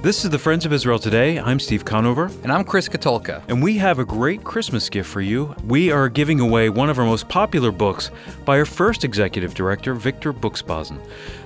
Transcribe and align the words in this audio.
This 0.00 0.24
is 0.24 0.30
the 0.30 0.38
Friends 0.38 0.64
of 0.64 0.72
Israel 0.72 1.00
Today. 1.00 1.40
I'm 1.40 1.58
Steve 1.58 1.84
Conover. 1.84 2.30
And 2.44 2.52
I'm 2.52 2.62
Chris 2.62 2.88
Katulka. 2.88 3.42
And 3.48 3.60
we 3.60 3.78
have 3.78 3.98
a 3.98 4.04
great 4.04 4.44
Christmas 4.44 4.88
gift 4.88 5.10
for 5.10 5.20
you. 5.20 5.56
We 5.66 5.90
are 5.90 6.08
giving 6.08 6.38
away 6.38 6.70
one 6.70 6.88
of 6.88 7.00
our 7.00 7.04
most 7.04 7.28
popular 7.28 7.72
books 7.72 8.12
by 8.44 8.58
our 8.60 8.64
first 8.64 9.02
executive 9.02 9.54
director, 9.54 9.94
Victor 9.94 10.32
Buksbazen. 10.32 11.00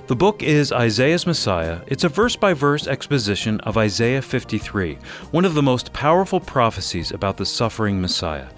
The 0.05 0.15
book 0.15 0.43
is 0.43 0.71
Isaiah's 0.71 1.25
Messiah. 1.25 1.79
It's 1.87 2.03
a 2.03 2.09
verse 2.09 2.35
by 2.35 2.53
verse 2.53 2.85
exposition 2.85 3.59
of 3.61 3.75
Isaiah 3.75 4.21
53, 4.21 4.99
one 5.31 5.45
of 5.45 5.55
the 5.55 5.63
most 5.63 5.91
powerful 5.91 6.39
prophecies 6.39 7.11
about 7.11 7.37
the 7.37 7.47
suffering 7.47 7.99
Messiah. 7.99 8.49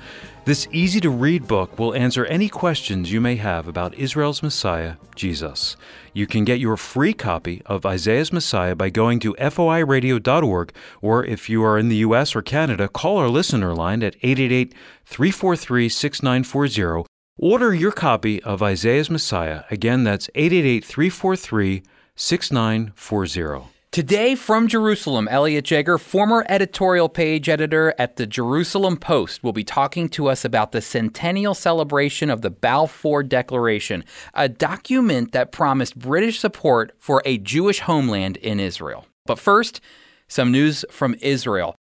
This 0.46 0.68
easy 0.71 1.00
to 1.00 1.09
read 1.09 1.48
book 1.48 1.80
will 1.80 1.96
answer 1.96 2.23
any 2.25 2.50
questions 2.50 3.12
you 3.12 3.20
may 3.20 3.36
have 3.38 3.68
about 3.68 3.95
Israel's 3.95 4.44
Messiah, 4.44 4.98
Jesus. 5.16 5.75
You 6.14 6.27
can 6.27 6.45
get 6.45 6.59
your 6.59 6.77
free 6.77 7.13
copy 7.13 7.63
of 7.66 7.84
Isaiah's 7.84 8.31
Messiah 8.31 8.76
by 8.76 8.91
going 8.91 9.20
to 9.21 9.34
foiradio.org, 9.34 10.71
or 11.02 11.26
if 11.26 11.49
you 11.49 11.63
are 11.63 11.80
in 11.80 11.90
the 11.90 11.95
U.S. 12.08 12.35
or 12.35 12.44
Canada, 12.44 12.88
call 12.88 13.18
our 13.18 13.27
listener 13.27 13.73
line 13.73 14.04
at 14.04 14.18
888 14.21 14.76
343 15.05 15.90
6940. 15.90 17.09
Order 17.40 17.73
your 17.73 17.91
copy 17.91 18.43
of 18.43 18.62
Isaiah's 18.62 19.09
Messiah. 19.09 19.63
Again, 19.71 20.04
that's 20.04 20.30
888 20.35 20.85
343 20.85 21.82
6940. 22.16 23.74
Today 23.95 24.35
from 24.35 24.67
Jerusalem, 24.67 25.30
Elliot 25.30 25.63
Jager, 25.63 25.98
former 25.98 26.45
editorial 26.49 27.08
page 27.08 27.48
editor 27.48 27.95
at 27.98 28.18
the 28.18 28.27
Jerusalem 28.27 28.98
Post, 28.98 29.41
will 29.41 29.54
be 29.54 29.63
talking 29.63 30.09
to 30.09 30.27
us 30.27 30.44
about 30.44 30.73
the 30.73 30.81
centennial 30.81 31.54
celebration 31.54 32.30
of 32.30 32.41
the 32.41 32.49
Balfour 32.49 33.23
Declaration, 33.23 34.04
a 34.34 34.49
document 34.49 35.31
that 35.31 35.54
promised 35.54 35.98
British 35.98 36.41
support 36.41 36.91
for 36.99 37.21
a 37.23 37.38
Jewish 37.38 37.80
homeland 37.80 38.35
in 38.35 38.60
Israel. 38.60 39.07
But 39.26 39.40
first, 39.40 39.79
some 40.27 40.51
news 40.51 40.84
from 40.91 41.16
Israel. 41.21 41.73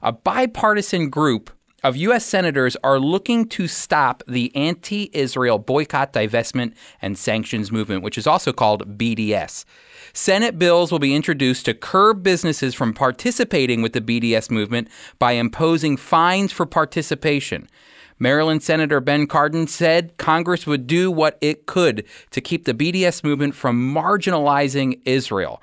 A 0.00 0.10
bipartisan 0.10 1.10
group 1.10 1.50
of 1.82 1.96
U.S. 1.96 2.24
senators 2.24 2.76
are 2.84 2.98
looking 2.98 3.48
to 3.48 3.66
stop 3.66 4.22
the 4.28 4.54
anti 4.54 5.10
Israel 5.12 5.58
boycott, 5.58 6.12
divestment, 6.12 6.74
and 7.00 7.18
sanctions 7.18 7.72
movement, 7.72 8.02
which 8.02 8.16
is 8.16 8.26
also 8.26 8.52
called 8.52 8.98
BDS. 8.98 9.64
Senate 10.12 10.58
bills 10.58 10.92
will 10.92 10.98
be 10.98 11.14
introduced 11.14 11.64
to 11.64 11.74
curb 11.74 12.22
businesses 12.22 12.74
from 12.74 12.92
participating 12.92 13.82
with 13.82 13.92
the 13.92 14.00
BDS 14.00 14.50
movement 14.50 14.88
by 15.18 15.32
imposing 15.32 15.96
fines 15.96 16.52
for 16.52 16.66
participation. 16.66 17.68
Maryland 18.18 18.62
Senator 18.62 19.00
Ben 19.00 19.26
Cardin 19.26 19.68
said 19.68 20.16
Congress 20.18 20.66
would 20.66 20.86
do 20.86 21.10
what 21.10 21.38
it 21.40 21.66
could 21.66 22.04
to 22.30 22.40
keep 22.40 22.66
the 22.66 22.74
BDS 22.74 23.24
movement 23.24 23.54
from 23.54 23.92
marginalizing 23.92 25.00
Israel. 25.04 25.60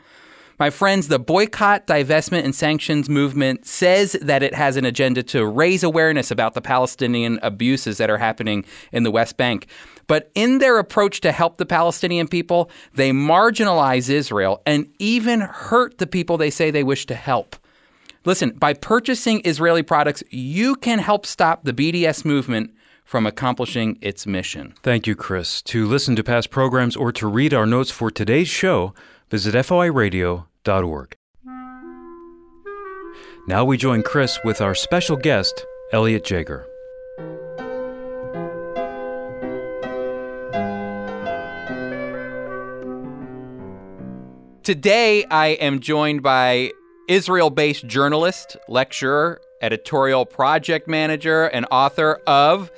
My 0.60 0.70
friends, 0.70 1.08
the 1.08 1.20
boycott, 1.20 1.88
divestment, 1.88 2.44
and 2.44 2.54
sanctions 2.54 3.08
movement 3.08 3.66
says 3.66 4.18
that 4.22 4.44
it 4.44 4.54
has 4.54 4.76
an 4.76 4.84
agenda 4.84 5.24
to 5.24 5.46
raise 5.46 5.86
awareness 5.86 6.32
about 6.32 6.54
the 6.54 6.62
Palestinian 6.62 7.40
abuses 7.42 7.98
that 7.98 8.10
are 8.10 8.18
happening 8.18 8.66
in 8.92 9.04
the 9.04 9.12
West 9.12 9.38
Bank. 9.38 9.68
But 10.08 10.30
in 10.36 10.58
their 10.58 10.78
approach 10.78 11.22
to 11.22 11.32
help 11.32 11.60
the 11.60 11.66
Palestinian 11.66 12.28
people, 12.28 12.70
they 12.94 13.12
marginalize 13.12 14.10
Israel 14.10 14.62
and 14.66 14.92
even 15.00 15.40
hurt 15.40 15.98
the 15.98 16.08
people 16.08 16.36
they 16.36 16.50
say 16.50 16.72
they 16.72 16.84
wish 16.84 17.06
to 17.06 17.16
help. 17.16 17.56
Listen, 18.26 18.50
by 18.50 18.74
purchasing 18.74 19.42
Israeli 19.46 19.82
products, 19.82 20.24
you 20.30 20.76
can 20.76 21.00
help 21.00 21.26
stop 21.26 21.64
the 21.64 21.72
BDS 21.72 22.26
movement 22.26 22.74
from 23.06 23.26
accomplishing 23.26 23.98
its 24.02 24.28
mission. 24.28 24.74
Thank 24.84 25.08
you, 25.08 25.16
Chris. 25.16 25.62
To 25.62 25.88
listen 25.88 26.18
to 26.18 26.24
past 26.24 26.50
programs 26.50 26.98
or 26.98 27.14
to 27.14 27.28
read 27.28 27.54
our 27.54 27.66
notes 27.66 27.92
for 27.92 28.12
today's 28.12 28.50
show, 28.50 28.94
visit 29.30 29.56
foiradio.com 29.56 30.49
now 33.48 33.66
we 33.66 33.76
join 33.76 34.04
Chris 34.04 34.38
with 34.46 34.62
our 34.62 34.76
special 34.76 35.18
guest, 35.18 35.66
Elliot 35.92 36.24
Jager. 36.24 36.68
Today, 44.62 45.26
I 45.32 45.58
am 45.60 45.80
joined 45.80 46.22
by 46.22 46.74
Israel 47.08 47.50
based 47.50 47.88
journalist, 47.88 48.56
lecturer, 48.68 49.42
editorial 49.64 50.28
project 50.28 50.88
manager, 50.88 51.46
and 51.46 51.66
author 51.72 52.22
of 52.28 52.70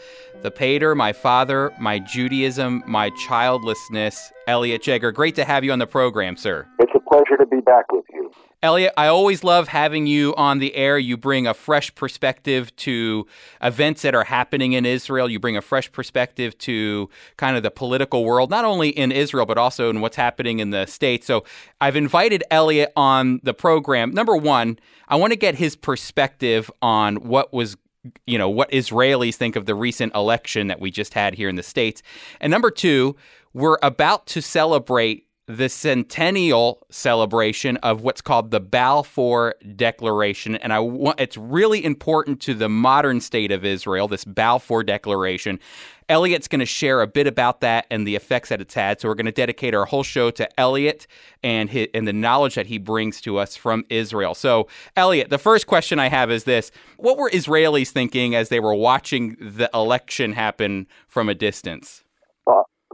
The 0.41 0.49
Pater, 0.49 0.95
My 0.95 1.13
Father, 1.13 1.71
My 1.79 1.99
Judaism, 1.99 2.83
My 2.87 3.11
Childlessness, 3.11 4.31
Elliot 4.47 4.81
Jager. 4.81 5.11
Great 5.11 5.35
to 5.35 5.45
have 5.45 5.63
you 5.63 5.71
on 5.71 5.77
the 5.77 5.85
program, 5.85 6.35
sir. 6.35 6.67
It's 6.79 6.91
a 6.95 6.99
pleasure 6.99 7.37
to 7.37 7.45
be 7.45 7.61
back 7.61 7.91
with 7.91 8.05
you. 8.11 8.31
Elliot, 8.63 8.93
I 8.97 9.07
always 9.07 9.43
love 9.43 9.67
having 9.67 10.07
you 10.07 10.35
on 10.35 10.57
the 10.57 10.75
air. 10.75 10.97
You 10.97 11.15
bring 11.15 11.45
a 11.45 11.53
fresh 11.53 11.93
perspective 11.93 12.75
to 12.77 13.27
events 13.61 14.01
that 14.01 14.15
are 14.15 14.23
happening 14.23 14.73
in 14.73 14.85
Israel. 14.85 15.29
You 15.29 15.39
bring 15.39 15.57
a 15.57 15.61
fresh 15.61 15.91
perspective 15.91 16.57
to 16.59 17.09
kind 17.37 17.55
of 17.55 17.61
the 17.61 17.71
political 17.71 18.23
world, 18.23 18.49
not 18.49 18.65
only 18.65 18.89
in 18.89 19.11
Israel, 19.11 19.45
but 19.45 19.59
also 19.59 19.89
in 19.89 20.01
what's 20.01 20.15
happening 20.15 20.59
in 20.59 20.71
the 20.71 20.85
States. 20.87 21.27
So 21.27 21.43
I've 21.79 21.95
invited 21.95 22.43
Elliot 22.49 22.91
on 22.95 23.41
the 23.43 23.53
program. 23.53 24.11
Number 24.11 24.35
one, 24.35 24.79
I 25.07 25.15
want 25.17 25.33
to 25.33 25.37
get 25.37 25.55
his 25.55 25.75
perspective 25.75 26.71
on 26.81 27.17
what 27.17 27.51
was 27.51 27.77
you 28.25 28.37
know 28.37 28.49
what 28.49 28.71
Israelis 28.71 29.35
think 29.35 29.55
of 29.55 29.65
the 29.65 29.75
recent 29.75 30.13
election 30.15 30.67
that 30.67 30.79
we 30.79 30.91
just 30.91 31.13
had 31.13 31.35
here 31.35 31.49
in 31.49 31.55
the 31.55 31.63
states. 31.63 32.01
And 32.39 32.51
number 32.51 32.71
2, 32.71 33.15
we're 33.53 33.77
about 33.81 34.25
to 34.27 34.41
celebrate 34.41 35.27
the 35.57 35.67
centennial 35.67 36.85
celebration 36.89 37.75
of 37.77 38.01
what's 38.01 38.21
called 38.21 38.51
the 38.51 38.59
Balfour 38.59 39.55
Declaration. 39.75 40.55
And 40.55 40.71
I 40.71 40.79
want 40.79 41.19
it's 41.19 41.35
really 41.35 41.83
important 41.83 42.39
to 42.41 42.53
the 42.53 42.69
modern 42.69 43.19
state 43.19 43.51
of 43.51 43.65
Israel, 43.65 44.07
this 44.07 44.23
Balfour 44.23 44.83
Declaration. 44.83 45.59
Elliot's 46.07 46.47
going 46.47 46.59
to 46.59 46.65
share 46.65 47.01
a 47.01 47.07
bit 47.07 47.27
about 47.27 47.61
that 47.61 47.85
and 47.89 48.05
the 48.05 48.15
effects 48.15 48.49
that 48.49 48.59
it's 48.59 48.73
had. 48.73 48.99
So 48.99 49.07
we're 49.07 49.15
going 49.15 49.27
to 49.27 49.31
dedicate 49.31 49.73
our 49.73 49.85
whole 49.85 50.03
show 50.03 50.29
to 50.31 50.59
Elliot 50.59 51.07
and 51.41 51.69
his, 51.69 51.87
and 51.93 52.07
the 52.07 52.13
knowledge 52.13 52.55
that 52.55 52.67
he 52.67 52.77
brings 52.77 53.21
to 53.21 53.37
us 53.37 53.55
from 53.55 53.85
Israel. 53.89 54.33
So, 54.33 54.67
Elliot, 54.95 55.29
the 55.29 55.37
first 55.37 55.67
question 55.67 55.99
I 55.99 56.09
have 56.09 56.31
is 56.31 56.45
this: 56.45 56.71
What 56.97 57.17
were 57.17 57.29
Israelis 57.29 57.89
thinking 57.89 58.35
as 58.35 58.49
they 58.49 58.59
were 58.59 58.75
watching 58.75 59.35
the 59.39 59.69
election 59.73 60.33
happen 60.33 60.87
from 61.07 61.29
a 61.29 61.35
distance? 61.35 62.00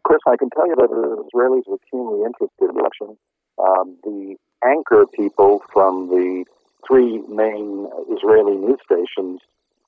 Chris, 0.04 0.20
I 0.28 0.38
can 0.38 0.50
tell 0.50 0.68
you 0.68 0.76
that 0.76 0.90
the 0.90 1.26
Israelis 1.34 1.68
were 1.68 1.80
keenly 1.90 2.24
interested 2.26 2.70
in 2.70 2.76
the 2.76 2.80
election. 2.80 3.18
Um, 3.58 3.98
the 4.04 4.36
anchor 4.64 5.06
people 5.08 5.62
from 5.74 6.10
the 6.10 6.46
three 6.88 7.22
main 7.28 7.88
Israeli 8.10 8.56
news 8.56 8.80
stations 8.86 9.42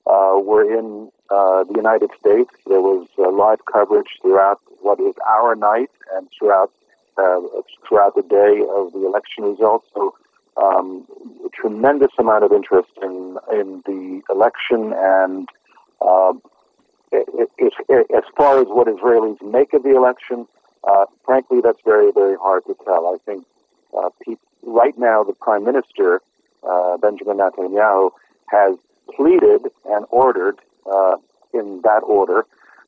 uh, 0.06 0.38
were 0.42 0.64
in 0.64 1.10
uh, 1.30 1.64
the 1.64 1.74
United 1.74 2.10
States. 2.18 2.50
There 2.66 2.80
was 2.80 3.06
uh, 3.18 3.30
live 3.30 3.60
coverage 3.70 4.08
throughout 4.22 4.60
what 4.80 5.00
is 5.00 5.14
our 5.28 5.54
night 5.54 5.90
and 6.14 6.28
throughout 6.36 6.72
uh, 7.16 7.40
throughout 7.86 8.14
the 8.14 8.22
day 8.22 8.64
of 8.74 8.92
the 8.92 9.04
election 9.06 9.44
results. 9.44 9.86
So, 9.94 10.14
um, 10.56 11.06
a 11.44 11.48
tremendous 11.50 12.12
amount 12.18 12.44
of 12.44 12.52
interest 12.52 12.90
in 13.02 13.38
in 13.52 13.82
the 13.86 14.22
election 14.30 14.92
and 14.96 15.48
as 17.12 18.24
far 18.36 18.60
as 18.60 18.66
what 18.68 18.86
Israelis 18.86 19.40
make 19.42 19.72
of 19.72 19.82
the 19.82 19.94
election, 19.96 20.46
uh, 20.84 21.06
frankly, 21.24 21.60
that's 21.62 21.80
very, 21.84 22.12
very 22.12 22.36
hard 22.36 22.64
to 22.66 22.76
tell. 22.84 23.06
I 23.06 23.18
think 23.24 23.44
uh, 23.96 24.10
right 24.62 24.96
now 24.98 25.24
the 25.24 25.32
prime 25.32 25.64
minister, 25.64 26.22
uh, 26.62 26.96
Benjamin 26.98 27.38
Netanyahu, 27.38 28.10
has 28.46 28.76
pleaded 29.14 29.62
and 29.86 30.06
ordered, 30.10 30.58
uh, 30.90 31.16
in 31.52 31.80
that 31.82 32.02
order, 32.04 32.46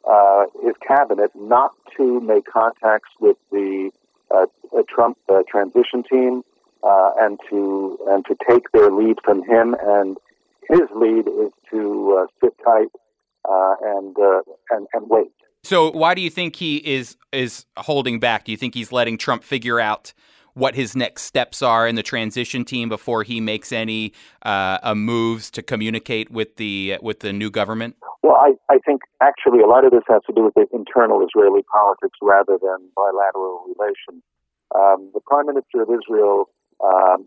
uh, 0.09 0.47
his 0.63 0.75
cabinet 0.87 1.31
not 1.35 1.73
to 1.97 2.21
make 2.21 2.47
contacts 2.47 3.11
with 3.21 3.37
the 3.51 3.91
uh, 4.31 4.47
Trump 4.89 5.19
transition 5.49 6.03
team 6.03 6.43
and 6.83 7.39
to 7.51 7.99
and 8.09 8.25
to 8.27 8.37
take 8.49 8.71
their 8.73 8.91
lead 8.91 9.19
from 9.25 9.45
him. 9.45 9.77
And 9.81 10.17
his 10.69 10.89
lead 10.95 11.29
is 11.29 11.53
to 11.71 12.29
sit 12.41 12.55
tight 12.65 12.89
uh, 13.49 13.75
and, 13.83 14.17
uh, 14.19 14.43
and 14.71 14.87
and 14.93 15.09
wait. 15.09 15.33
So 15.65 15.91
why 15.93 16.15
do 16.15 16.21
you 16.21 16.31
think 16.31 16.57
he 16.57 16.77
is 16.77 17.17
is 17.33 17.67
holding 17.77 18.19
back? 18.19 18.45
Do 18.45 18.53
you 18.53 18.59
think 18.59 18.75
he's 18.75 18.93
letting 18.93 19.19
Trump 19.19 19.45
figure 19.45 19.79
out 19.79 20.13
what 20.55 20.75
his 20.75 20.95
next 20.95 21.23
steps 21.23 21.63
are 21.63 21.87
in 21.87 21.95
the 21.95 22.03
transition 22.03 22.65
team 22.65 22.89
before 22.89 23.23
he 23.23 23.41
makes 23.41 23.73
any 23.73 24.13
uh, 24.45 24.79
uh 24.83 24.95
moves 24.95 25.51
to 25.53 25.63
communicate 25.63 26.31
with 26.31 26.57
the 26.57 26.99
with 27.01 27.21
the 27.21 27.33
new 27.33 27.51
government? 27.51 27.97
Well, 28.23 28.37
I, 28.37 28.55
I 28.69 28.79
think 28.79 29.03
actually 29.21 29.61
a 29.61 29.67
lot 29.67 29.85
of 29.85 29.91
this 29.91 30.03
has 30.09 30.23
to 30.27 30.33
do 30.33 30.45
with 30.45 30.55
the 30.55 30.67
internal 30.73 31.25
Israeli 31.27 31.63
politics 31.63 32.19
rather 32.21 32.59
than 32.61 32.89
bilateral 32.95 33.65
relations. 33.67 34.23
Um, 34.75 35.11
the 35.13 35.21
Prime 35.21 35.47
Minister 35.47 35.83
of 35.83 35.89
Israel 35.91 36.49
um, 36.83 37.27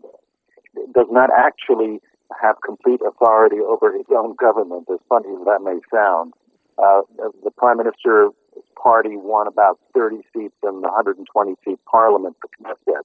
does 0.94 1.06
not 1.10 1.30
actually 1.36 2.00
have 2.40 2.56
complete 2.64 3.00
authority 3.06 3.56
over 3.60 3.92
his 3.92 4.06
own 4.10 4.34
government, 4.34 4.86
as 4.92 4.98
funny 5.08 5.28
as 5.28 5.44
that 5.44 5.62
may 5.62 5.78
sound. 5.92 6.32
Uh, 6.78 7.02
the 7.44 7.50
prime 7.56 7.78
minister's 7.78 8.32
party 8.80 9.16
won 9.16 9.46
about 9.46 9.78
30 9.94 10.16
seats 10.34 10.54
in 10.62 10.80
the 10.80 10.88
120 10.88 11.54
seat 11.64 11.78
parliament 11.90 12.36
for 12.40 12.48
Knesset. 12.60 13.02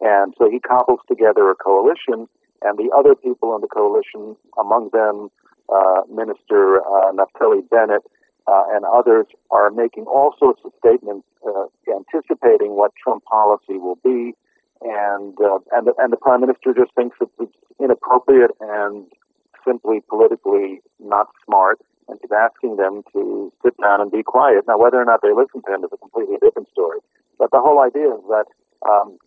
And 0.00 0.34
so 0.38 0.50
he 0.50 0.58
cobbles 0.58 1.00
together 1.08 1.48
a 1.50 1.54
coalition 1.54 2.28
and 2.62 2.78
the 2.78 2.90
other 2.96 3.14
people 3.14 3.54
in 3.54 3.60
the 3.60 3.68
coalition, 3.68 4.36
among 4.58 4.90
them 4.92 5.30
uh, 5.68 6.02
Minister 6.10 6.80
uh, 6.80 7.12
Naftali 7.12 7.68
Bennett 7.68 8.02
uh, 8.46 8.64
and 8.70 8.84
others, 8.84 9.26
are 9.50 9.70
making 9.70 10.04
all 10.04 10.34
sorts 10.38 10.60
of 10.64 10.72
statements 10.78 11.26
uh, 11.46 11.66
anticipating 11.90 12.76
what 12.76 12.92
Trump 13.02 13.24
policy 13.24 13.78
will 13.78 13.98
be, 14.04 14.34
and 14.84 15.38
uh, 15.40 15.58
and 15.72 15.86
the, 15.86 15.94
and 15.98 16.12
the 16.12 16.16
prime 16.16 16.40
minister 16.40 16.74
just 16.74 16.94
thinks 16.94 17.16
it's 17.20 17.56
inappropriate 17.80 18.50
and 18.60 19.06
simply 19.64 20.00
politically 20.08 20.82
not 20.98 21.28
smart, 21.44 21.78
and 22.08 22.18
is 22.22 22.30
asking 22.30 22.76
them 22.76 23.02
to 23.12 23.52
sit 23.64 23.74
down 23.80 24.00
and 24.00 24.10
be 24.10 24.22
quiet. 24.22 24.64
Now, 24.66 24.78
whether 24.78 25.00
or 25.00 25.04
not 25.04 25.22
they 25.22 25.32
listen 25.32 25.62
to 25.66 25.74
him 25.74 25.84
is 25.84 25.90
a 25.92 25.96
completely 25.96 26.36
different 26.42 26.68
story. 26.70 26.98
But 27.38 27.50
the 27.50 27.60
whole 27.60 27.80
idea 27.80 28.10
is 28.10 28.22
that 28.28 28.46
um, 28.88 29.18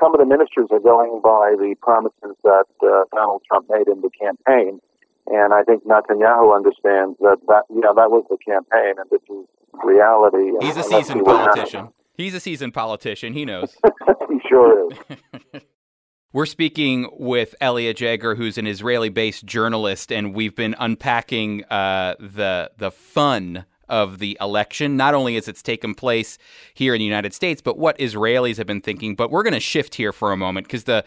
some 0.00 0.14
of 0.14 0.20
the 0.20 0.26
ministers 0.26 0.68
are 0.70 0.80
going 0.80 1.20
by 1.22 1.56
the 1.58 1.74
promises 1.80 2.36
that 2.44 2.68
uh, 2.82 3.04
Donald 3.14 3.42
Trump 3.48 3.68
made 3.70 3.88
in 3.88 4.00
the 4.00 4.10
campaign, 4.10 4.80
and 5.26 5.52
I 5.52 5.62
think 5.64 5.84
Netanyahu 5.86 6.54
understands 6.54 7.18
that 7.20 7.38
that 7.48 7.64
you 7.70 7.80
know 7.80 7.94
that 7.94 8.10
was 8.10 8.24
the 8.30 8.38
campaign, 8.38 8.94
and 8.96 9.08
this 9.10 9.22
is 9.28 9.44
reality. 9.84 10.52
He's 10.60 10.76
a 10.76 10.82
seasoned 10.82 11.24
politician. 11.24 11.88
He's 12.18 12.34
a 12.34 12.40
seasoned 12.40 12.74
politician. 12.74 13.32
He 13.32 13.44
knows. 13.44 13.76
he 14.28 14.40
sure 14.48 14.90
is. 14.90 14.98
We're 16.32 16.46
speaking 16.46 17.08
with 17.12 17.54
Elliot 17.60 17.96
Jager, 17.96 18.34
who's 18.34 18.58
an 18.58 18.66
Israeli-based 18.66 19.46
journalist, 19.46 20.12
and 20.12 20.34
we've 20.34 20.54
been 20.54 20.74
unpacking 20.78 21.64
uh, 21.66 22.16
the 22.18 22.72
the 22.76 22.90
fun 22.90 23.64
of 23.88 24.18
the 24.18 24.36
election, 24.40 24.96
not 24.96 25.14
only 25.14 25.36
as 25.36 25.48
it's 25.48 25.62
taken 25.62 25.94
place 25.94 26.36
here 26.74 26.92
in 26.92 26.98
the 26.98 27.04
United 27.04 27.32
States, 27.32 27.62
but 27.62 27.78
what 27.78 27.96
Israelis 27.98 28.58
have 28.58 28.66
been 28.66 28.82
thinking. 28.82 29.14
But 29.14 29.30
we're 29.30 29.44
going 29.44 29.54
to 29.54 29.60
shift 29.60 29.94
here 29.94 30.12
for 30.12 30.32
a 30.32 30.36
moment 30.36 30.66
because 30.66 30.84
the 30.84 31.04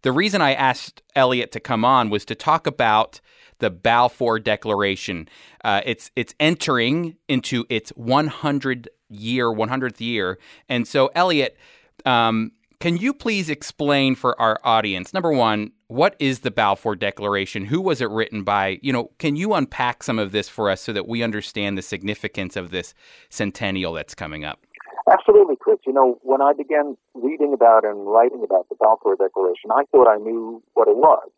the 0.00 0.12
reason 0.12 0.40
I 0.40 0.54
asked 0.54 1.02
Elliot 1.14 1.52
to 1.52 1.60
come 1.60 1.84
on 1.84 2.08
was 2.08 2.24
to 2.24 2.34
talk 2.34 2.66
about 2.66 3.20
the 3.58 3.70
Balfour 3.70 4.38
Declaration. 4.38 5.28
Uh, 5.62 5.82
it's 5.84 6.10
it's 6.16 6.34
entering 6.40 7.16
into 7.28 7.66
its 7.68 7.90
100 7.90 8.88
year, 9.14 9.46
100th 9.46 10.00
year, 10.00 10.38
and 10.68 10.86
so 10.86 11.10
Elliot. 11.14 11.56
Um, 12.04 12.52
can 12.80 12.98
you 12.98 13.14
please 13.14 13.48
explain 13.48 14.14
for 14.14 14.38
our 14.38 14.60
audience, 14.62 15.14
number 15.14 15.32
one, 15.32 15.72
what 15.86 16.16
is 16.18 16.40
the 16.40 16.50
Balfour 16.50 16.96
Declaration? 16.96 17.64
Who 17.66 17.80
was 17.80 18.02
it 18.02 18.10
written 18.10 18.42
by? 18.42 18.78
You 18.82 18.92
know, 18.92 19.10
can 19.18 19.36
you 19.36 19.54
unpack 19.54 20.02
some 20.02 20.18
of 20.18 20.32
this 20.32 20.50
for 20.50 20.68
us 20.68 20.82
so 20.82 20.92
that 20.92 21.08
we 21.08 21.22
understand 21.22 21.78
the 21.78 21.82
significance 21.82 22.56
of 22.56 22.72
this 22.72 22.92
centennial 23.30 23.94
that's 23.94 24.14
coming 24.14 24.44
up? 24.44 24.66
Absolutely, 25.10 25.56
Chris. 25.56 25.78
You 25.86 25.92
know, 25.92 26.18
when 26.22 26.42
I 26.42 26.52
began 26.52 26.96
reading 27.14 27.52
about 27.54 27.84
and 27.84 28.06
writing 28.06 28.42
about 28.44 28.68
the 28.68 28.74
Balfour 28.74 29.16
Declaration, 29.16 29.70
I 29.70 29.84
thought 29.92 30.08
I 30.08 30.16
knew 30.16 30.62
what 30.74 30.88
it 30.88 30.96
was. 30.96 31.30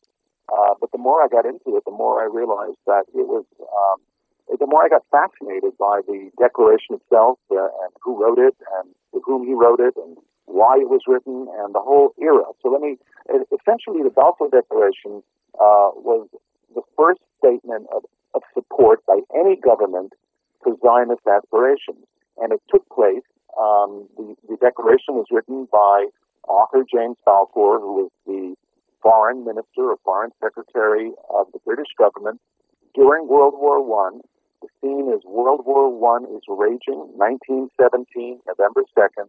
Uh, 0.49 0.75
but 0.81 0.91
the 0.93 0.99
more 0.99 1.23
I 1.23 1.29
got 1.29 1.45
into 1.45 1.77
it, 1.77 1.85
the 1.85 1.91
more 1.91 2.23
I 2.23 2.27
realized 2.27 2.79
that 2.87 3.05
it 3.15 3.27
was, 3.27 3.45
um, 3.61 4.01
the 4.49 4.67
more 4.67 4.85
I 4.85 4.89
got 4.89 5.05
fascinated 5.11 5.77
by 5.79 6.01
the 6.07 6.31
Declaration 6.39 6.97
itself 6.97 7.39
uh, 7.51 7.57
and 7.57 7.93
who 8.03 8.21
wrote 8.21 8.39
it 8.39 8.55
and 8.79 8.95
to 9.13 9.21
whom 9.25 9.47
he 9.47 9.55
wrote 9.55 9.81
it 9.81 9.95
and 9.97 10.17
why 10.47 10.79
it 10.79 10.89
was 10.89 11.03
written, 11.07 11.49
and 11.61 11.75
the 11.75 11.81
whole 11.83 12.15
era. 12.23 12.45
So 12.63 12.71
let 12.71 12.81
me, 12.81 12.97
essentially, 13.27 14.03
the 14.03 14.15
Balfour 14.15 14.49
Declaration 14.49 15.23
uh, 15.59 15.91
was 15.99 16.29
the 16.75 16.83
first 16.97 17.21
statement 17.39 17.89
of, 17.93 18.05
of 18.35 18.43
support 18.55 19.05
by 19.07 19.21
any 19.35 19.57
government 19.57 20.13
to 20.65 20.79
Zionist 20.83 21.27
aspirations. 21.27 22.07
And 22.39 22.53
it 22.53 22.63
took 22.71 22.87
place, 22.89 23.27
um, 23.59 24.07
the, 24.17 24.37
the 24.49 24.57
declaration 24.63 25.19
was 25.19 25.27
written 25.31 25.67
by 25.73 26.07
Arthur 26.49 26.85
James 26.87 27.17
Balfour, 27.27 27.81
who 27.81 28.07
was 28.07 28.11
the 28.27 28.55
foreign 29.03 29.45
minister 29.45 29.91
or 29.91 29.97
foreign 30.05 30.31
secretary 30.41 31.11
of 31.29 31.47
the 31.53 31.59
British 31.65 31.91
government 31.99 32.41
during 32.95 33.29
World 33.29 33.55
War 33.57 33.83
One. 33.83 34.21
The 34.63 34.69
scene 34.81 35.13
is 35.15 35.23
World 35.25 35.63
War 35.65 35.89
One 35.91 36.25
is 36.25 36.43
raging, 36.49 37.13
1917, 37.17 38.41
November 38.47 38.83
2nd. 38.97 39.29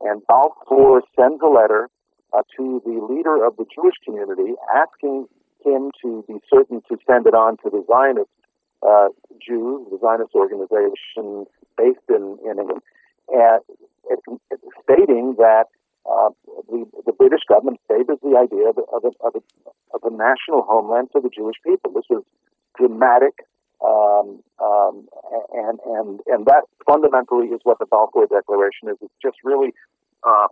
And 0.00 0.22
Balfour 0.26 1.02
sends 1.18 1.42
a 1.42 1.48
letter 1.48 1.88
uh, 2.32 2.42
to 2.56 2.82
the 2.84 3.00
leader 3.08 3.44
of 3.44 3.56
the 3.56 3.64
Jewish 3.74 3.94
community 4.04 4.54
asking 4.74 5.26
him 5.64 5.90
to 6.02 6.24
be 6.28 6.38
certain 6.52 6.82
to 6.88 6.98
send 7.06 7.26
it 7.26 7.34
on 7.34 7.56
to 7.64 7.70
the 7.70 7.84
Zionist 7.90 8.30
uh, 8.86 9.08
Jews, 9.40 9.88
the 9.90 9.98
Zionist 10.00 10.34
organization 10.34 11.46
based 11.76 12.06
in, 12.08 12.38
in 12.44 12.58
England, 12.58 12.82
and 13.28 13.60
stating 14.84 15.34
that 15.38 15.66
uh, 16.08 16.30
the, 16.68 16.86
the 17.06 17.12
British 17.12 17.42
government 17.48 17.80
favors 17.88 18.18
the 18.22 18.38
idea 18.38 18.70
of, 18.70 18.78
of, 18.92 19.04
a, 19.04 19.12
of, 19.26 19.34
a, 19.34 19.42
of 19.94 20.00
a 20.04 20.10
national 20.14 20.62
homeland 20.62 21.08
for 21.12 21.20
the 21.20 21.28
Jewish 21.28 21.56
people. 21.64 21.92
This 21.92 22.06
was 22.08 22.22
dramatic 22.76 23.44
um, 23.84 24.42
um, 24.58 25.08
and 25.52 25.78
and 25.86 26.20
and 26.26 26.46
that 26.46 26.64
fundamentally 26.86 27.48
is 27.48 27.60
what 27.62 27.78
the 27.78 27.86
Balfour 27.86 28.26
Declaration 28.26 28.88
is. 28.88 28.96
It's 29.00 29.14
just 29.22 29.36
really 29.44 29.72
uh, 30.26 30.48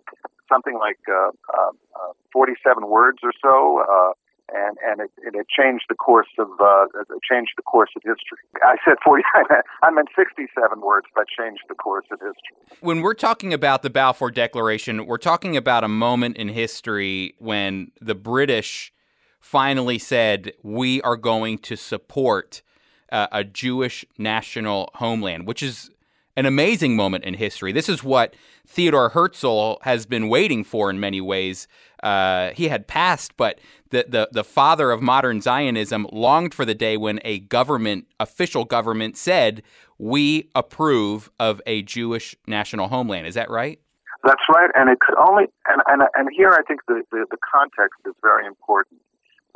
something 0.49 0.79
like 0.79 0.99
uh, 1.09 1.31
uh, 1.53 1.71
uh 1.97 2.13
47 2.33 2.87
words 2.89 3.19
or 3.23 3.33
so, 3.43 3.83
uh, 3.83 4.13
and 4.55 4.77
and 4.87 5.01
it, 5.01 5.11
it, 5.35 5.47
changed 5.49 5.87
the 5.89 5.97
course 5.97 6.29
of 6.39 6.49
uh, 6.61 6.87
changed 7.29 7.53
the 7.57 7.63
course 7.63 7.91
of 7.97 8.03
history. 8.03 8.39
I 8.63 8.77
said 8.85 8.97
40. 9.05 9.25
I 9.83 9.91
meant 9.91 10.09
67 10.17 10.81
words, 10.81 11.07
but 11.15 11.27
changed 11.29 11.63
the 11.69 11.75
course 11.75 12.07
of 12.13 12.21
history. 12.21 12.79
When 12.81 13.01
we're 13.01 13.15
talking 13.15 13.53
about 13.53 13.83
the 13.83 13.91
Balfour 13.91 14.31
Declaration, 14.31 15.07
we're 15.07 15.19
talking 15.19 15.57
about 15.57 15.83
a 15.83 15.89
moment 15.89 16.37
in 16.37 16.49
history 16.49 17.35
when 17.39 17.91
the 18.01 18.15
British 18.15 18.93
finally 19.41 19.99
said 19.99 20.53
we 20.63 21.01
are 21.03 21.17
going 21.17 21.59
to 21.59 21.77
support 21.77 22.63
uh, 23.11 23.27
a 23.33 23.45
Jewish 23.45 24.05
national 24.19 24.91
homeland, 24.95 25.47
which 25.47 25.63
is 25.63 25.91
an 26.37 26.47
amazing 26.47 26.95
moment 26.95 27.25
in 27.25 27.35
history. 27.35 27.73
This 27.73 27.89
is 27.89 28.05
what 28.05 28.35
Theodore 28.67 29.11
Herzl 29.11 29.75
has 29.83 30.05
been 30.07 30.29
waiting 30.29 30.65
for 30.65 30.91
in 30.91 31.01
many 31.01 31.21
ways. 31.21 31.67
Uh, 32.03 32.51
he 32.51 32.69
had 32.69 32.87
passed, 32.87 33.37
but 33.37 33.59
the, 33.91 34.05
the, 34.09 34.29
the 34.33 34.45
father 34.45 34.91
of 34.91 35.01
modern 35.01 35.41
Zionism 35.41 36.07
longed 36.13 36.53
for 36.53 36.65
the 36.65 36.75
day 36.75 36.97
when 36.97 37.21
a 37.25 37.39
government, 37.39 38.07
official 38.21 38.65
government, 38.65 39.17
said, 39.17 39.63
We 39.99 40.51
approve 40.55 41.31
of 41.41 41.63
a 41.65 41.83
Jewish 41.83 42.37
national 42.47 42.89
homeland. 42.89 43.27
Is 43.27 43.35
that 43.35 43.51
right? 43.51 43.81
That's 44.25 44.43
right. 44.53 44.71
And 44.75 44.91
it 44.91 44.99
could 45.01 45.17
only, 45.19 45.45
and, 45.69 45.81
and, 45.87 46.03
and 46.15 46.29
here 46.37 46.51
I 46.51 46.63
think 46.67 46.81
the, 46.87 47.03
the, 47.13 47.27
the 47.31 47.39
context 47.39 48.01
is 48.07 48.15
very 48.23 48.47
important. 48.47 49.01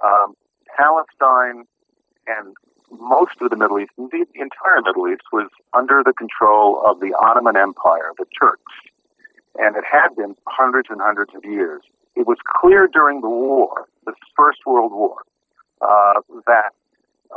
Um, 0.03 0.35
Palestine 0.79 1.65
and 2.27 2.55
most 2.99 3.41
of 3.41 3.51
the 3.51 3.57
Middle 3.57 3.79
East, 3.79 3.93
indeed 3.99 4.27
the 4.35 4.41
entire 4.41 4.83
Middle 4.83 5.09
East, 5.09 5.23
was 5.33 5.49
under 5.73 6.03
the 6.05 6.13
control 6.13 6.83
of 6.85 7.01
the 7.01 7.15
Ottoman 7.21 7.57
Empire, 7.57 8.13
the 8.19 8.27
Turks. 8.41 8.73
And 9.59 9.77
it 9.77 9.85
had 9.91 10.15
been 10.17 10.37
hundreds 10.47 10.89
and 10.91 11.01
hundreds 11.01 11.35
of 11.35 11.45
years. 11.45 11.83
It 12.17 12.27
was 12.27 12.39
clear 12.47 12.89
during 12.93 13.21
the 13.21 13.29
war, 13.29 13.87
the 14.07 14.15
First 14.37 14.61
World 14.67 14.93
War, 14.93 15.23
uh, 15.81 16.21
that 16.47 16.73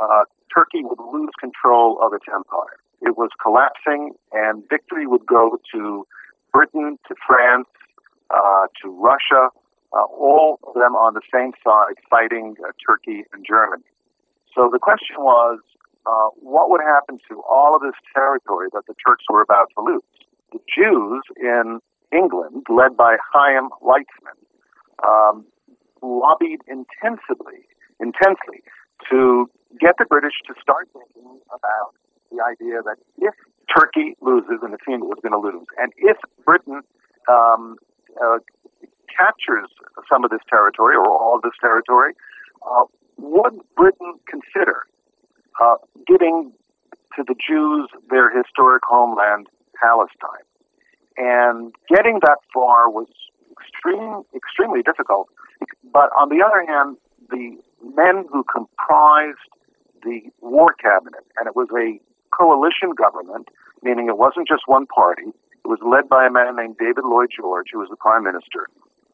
uh, 0.00 0.24
Turkey 0.54 0.82
would 0.82 0.98
lose 1.12 1.30
control 1.38 1.98
of 2.02 2.12
its 2.12 2.24
empire. 2.32 2.78
It 3.00 3.16
was 3.16 3.30
collapsing, 3.42 4.14
and 4.32 4.64
victory 4.68 5.06
would 5.06 5.26
go 5.26 5.58
to 5.72 6.06
Britain, 6.52 6.98
to 7.08 7.14
France, 7.26 7.68
uh, 8.30 8.66
to 8.82 8.88
Russia, 8.90 9.50
uh, 9.92 10.04
all 10.04 10.58
of 10.66 10.74
them 10.74 10.96
on 10.96 11.14
the 11.14 11.20
same 11.32 11.52
side 11.62 11.94
fighting 12.10 12.56
uh, 12.66 12.72
Turkey 12.86 13.24
and 13.32 13.44
Germany. 13.46 13.84
So 14.54 14.70
the 14.72 14.78
question 14.78 15.16
was, 15.18 15.58
uh, 16.06 16.28
what 16.36 16.70
would 16.70 16.80
happen 16.80 17.18
to 17.28 17.42
all 17.48 17.74
of 17.74 17.82
this 17.82 17.98
territory 18.14 18.68
that 18.72 18.82
the 18.86 18.94
Turks 19.06 19.24
were 19.28 19.42
about 19.42 19.70
to 19.76 19.82
lose? 19.82 20.02
The 20.52 20.60
Jews 20.70 21.22
in 21.36 21.80
England, 22.12 22.66
led 22.68 22.96
by 22.96 23.16
Chaim 23.32 23.68
Weizmann, 23.82 24.38
um, 25.02 25.44
lobbied 26.02 26.60
intensively, 26.68 27.66
intensely 27.98 28.62
to 29.10 29.50
get 29.80 29.96
the 29.98 30.04
British 30.04 30.34
to 30.46 30.54
start 30.60 30.88
thinking 30.92 31.40
about 31.48 31.94
the 32.30 32.42
idea 32.44 32.82
that 32.82 32.96
if 33.18 33.34
Turkey 33.74 34.14
loses, 34.20 34.62
and 34.62 34.74
it 34.74 34.80
seemed 34.86 35.02
it 35.02 35.10
was 35.10 35.18
going 35.22 35.32
to 35.32 35.40
lose, 35.40 35.66
and 35.78 35.92
if 35.96 36.16
Britain 36.44 36.82
um, 37.28 37.76
uh, 38.22 38.38
captures 39.10 39.70
some 40.08 40.24
of 40.24 40.30
this 40.30 40.42
territory 40.48 40.94
or 40.94 41.08
all 41.08 41.36
of 41.36 41.42
this 41.42 41.56
territory, 41.60 42.12
uh, 42.62 42.84
would 43.18 43.60
Britain 43.76 44.14
consider 44.28 44.86
uh, 45.62 45.76
giving 46.06 46.52
to 47.16 47.24
the 47.26 47.34
Jews 47.34 47.88
their 48.10 48.30
historic 48.30 48.82
homeland, 48.86 49.48
Palestine? 49.80 50.46
And 51.16 51.72
getting 51.88 52.20
that 52.22 52.38
far 52.52 52.90
was 52.90 53.06
extreme, 53.52 54.22
extremely 54.34 54.82
difficult. 54.82 55.28
But 55.92 56.10
on 56.18 56.28
the 56.28 56.42
other 56.44 56.64
hand, 56.66 56.96
the 57.30 57.56
men 57.94 58.26
who 58.32 58.44
comprised 58.44 59.38
the 60.02 60.20
war 60.40 60.74
cabinet, 60.74 61.24
and 61.36 61.46
it 61.46 61.56
was 61.56 61.68
a 61.72 62.00
coalition 62.34 62.94
government, 62.94 63.48
meaning 63.82 64.08
it 64.08 64.18
wasn't 64.18 64.48
just 64.48 64.62
one 64.66 64.86
party. 64.86 65.30
It 65.64 65.68
was 65.68 65.78
led 65.80 66.08
by 66.08 66.26
a 66.26 66.30
man 66.30 66.56
named 66.56 66.76
David 66.78 67.04
Lloyd 67.04 67.30
George, 67.34 67.68
who 67.72 67.78
was 67.78 67.88
the 67.88 67.96
prime 67.96 68.24
minister. 68.24 68.68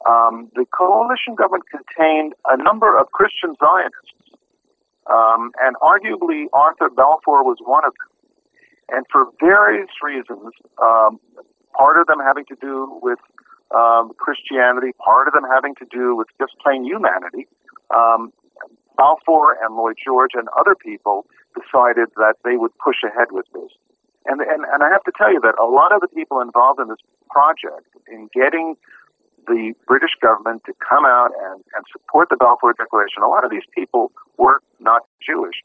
Um, 0.08 0.50
the 0.54 0.64
coalition 0.76 1.34
government 1.34 1.64
contained 1.70 2.34
a 2.48 2.56
number 2.56 2.98
of 2.98 3.12
Christian 3.12 3.54
Zionists, 3.58 4.38
um, 5.10 5.52
and 5.60 5.76
arguably 5.76 6.46
Arthur 6.52 6.88
Balfour 6.88 7.42
was 7.44 7.58
one 7.64 7.84
of 7.84 7.92
them. 7.92 8.10
And 8.96 9.06
for 9.12 9.26
various 9.38 9.90
reasons, 10.02 10.52
um, 10.82 11.20
part 11.76 12.00
of 12.00 12.06
them 12.06 12.18
having 12.18 12.44
to 12.46 12.56
do 12.60 12.98
with 13.02 13.18
um, 13.74 14.12
Christianity, 14.18 14.92
part 14.98 15.28
of 15.28 15.34
them 15.34 15.44
having 15.52 15.74
to 15.76 15.86
do 15.90 16.16
with 16.16 16.28
just 16.38 16.54
plain 16.62 16.84
humanity, 16.84 17.46
um, 17.94 18.32
Balfour 18.96 19.56
and 19.62 19.76
Lloyd 19.76 19.96
George 20.04 20.32
and 20.34 20.48
other 20.58 20.74
people 20.74 21.26
decided 21.54 22.08
that 22.16 22.34
they 22.44 22.56
would 22.56 22.76
push 22.78 22.96
ahead 23.04 23.28
with 23.32 23.46
this. 23.52 23.70
And, 24.26 24.40
and, 24.40 24.64
and 24.68 24.82
I 24.82 24.90
have 24.90 25.04
to 25.04 25.12
tell 25.16 25.32
you 25.32 25.40
that 25.40 25.54
a 25.58 25.64
lot 25.64 25.92
of 25.94 26.00
the 26.00 26.08
people 26.08 26.40
involved 26.40 26.80
in 26.80 26.88
this 26.88 27.00
project 27.30 27.88
in 28.08 28.28
getting 28.34 28.76
the 29.46 29.72
British 29.86 30.12
government 30.22 30.62
to 30.66 30.72
come 30.88 31.04
out 31.04 31.30
and, 31.50 31.62
and 31.74 31.84
support 31.92 32.28
the 32.30 32.36
Balfour 32.36 32.74
Declaration. 32.78 33.22
A 33.22 33.28
lot 33.28 33.44
of 33.44 33.50
these 33.50 33.66
people 33.74 34.12
were 34.38 34.60
not 34.80 35.02
Jewish. 35.24 35.56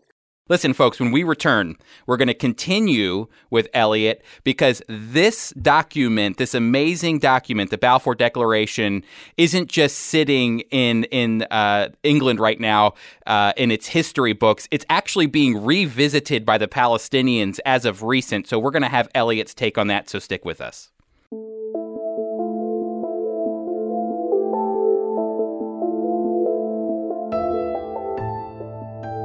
Listen, 0.47 0.73
folks, 0.73 0.99
when 0.99 1.09
we 1.09 1.23
return, 1.23 1.75
we're 2.05 2.17
going 2.17 2.27
to 2.27 2.35
continue 2.35 3.25
with 3.49 3.67
Elliot 3.73 4.23
because 4.43 4.79
this 4.87 5.49
document, 5.59 6.37
this 6.37 6.53
amazing 6.53 7.17
document, 7.17 7.71
the 7.71 7.79
Balfour 7.79 8.13
Declaration, 8.13 9.03
isn't 9.37 9.69
just 9.69 9.97
sitting 9.97 10.59
in 10.69 11.05
in 11.05 11.47
uh, 11.49 11.89
England 12.03 12.39
right 12.39 12.59
now 12.59 12.93
uh, 13.25 13.53
in 13.57 13.71
its 13.71 13.87
history 13.87 14.33
books. 14.33 14.67
It's 14.69 14.85
actually 14.87 15.25
being 15.25 15.65
revisited 15.65 16.45
by 16.45 16.59
the 16.59 16.67
Palestinians 16.67 17.59
as 17.65 17.83
of 17.83 18.03
recent. 18.03 18.47
So 18.47 18.59
we're 18.59 18.69
going 18.69 18.83
to 18.83 18.89
have 18.89 19.09
Elliot's 19.15 19.55
take 19.55 19.79
on 19.79 19.87
that. 19.87 20.11
So 20.11 20.19
stick 20.19 20.45
with 20.45 20.61
us. 20.61 20.91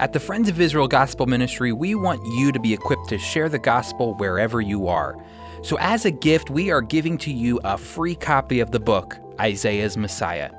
At 0.00 0.14
the 0.14 0.18
Friends 0.18 0.48
of 0.48 0.58
Israel 0.58 0.88
Gospel 0.88 1.26
Ministry, 1.26 1.74
we 1.74 1.94
want 1.94 2.24
you 2.24 2.52
to 2.52 2.58
be 2.58 2.72
equipped 2.72 3.10
to 3.10 3.18
share 3.18 3.50
the 3.50 3.58
gospel 3.58 4.14
wherever 4.14 4.62
you 4.62 4.88
are. 4.88 5.14
So, 5.62 5.76
as 5.78 6.06
a 6.06 6.10
gift, 6.10 6.48
we 6.48 6.70
are 6.70 6.80
giving 6.80 7.18
to 7.18 7.30
you 7.30 7.60
a 7.64 7.76
free 7.76 8.14
copy 8.14 8.60
of 8.60 8.70
the 8.70 8.80
book, 8.80 9.18
Isaiah's 9.38 9.98
Messiah. 9.98 10.52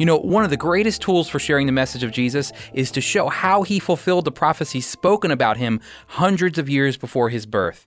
You 0.00 0.06
know, 0.06 0.16
one 0.16 0.42
of 0.42 0.50
the 0.50 0.56
greatest 0.56 1.00
tools 1.00 1.28
for 1.28 1.38
sharing 1.38 1.66
the 1.66 1.72
message 1.72 2.02
of 2.02 2.10
Jesus 2.10 2.50
is 2.74 2.90
to 2.90 3.00
show 3.00 3.28
how 3.28 3.62
he 3.62 3.78
fulfilled 3.78 4.24
the 4.24 4.32
prophecies 4.32 4.88
spoken 4.88 5.30
about 5.30 5.58
him 5.58 5.80
hundreds 6.08 6.58
of 6.58 6.68
years 6.68 6.96
before 6.96 7.28
his 7.28 7.46
birth. 7.46 7.86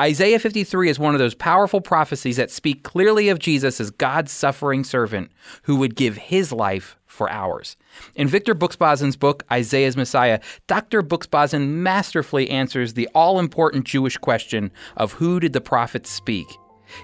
Isaiah 0.00 0.38
53 0.38 0.88
is 0.88 0.98
one 0.98 1.14
of 1.14 1.18
those 1.18 1.34
powerful 1.34 1.80
prophecies 1.80 2.36
that 2.36 2.50
speak 2.50 2.82
clearly 2.82 3.28
of 3.28 3.38
Jesus 3.38 3.80
as 3.80 3.90
God's 3.90 4.32
suffering 4.32 4.84
servant 4.84 5.30
who 5.64 5.76
would 5.76 5.94
give 5.94 6.16
his 6.16 6.52
life 6.52 6.96
for 7.06 7.30
ours. 7.30 7.76
In 8.14 8.28
Victor 8.28 8.54
Buksbazen's 8.54 9.16
book, 9.16 9.44
Isaiah's 9.50 9.96
Messiah, 9.96 10.40
Dr. 10.66 11.02
Buksbazen 11.02 11.68
masterfully 11.68 12.48
answers 12.50 12.94
the 12.94 13.08
all 13.14 13.38
important 13.38 13.84
Jewish 13.84 14.16
question 14.16 14.70
of 14.96 15.14
who 15.14 15.40
did 15.40 15.52
the 15.52 15.60
prophets 15.60 16.10
speak? 16.10 16.46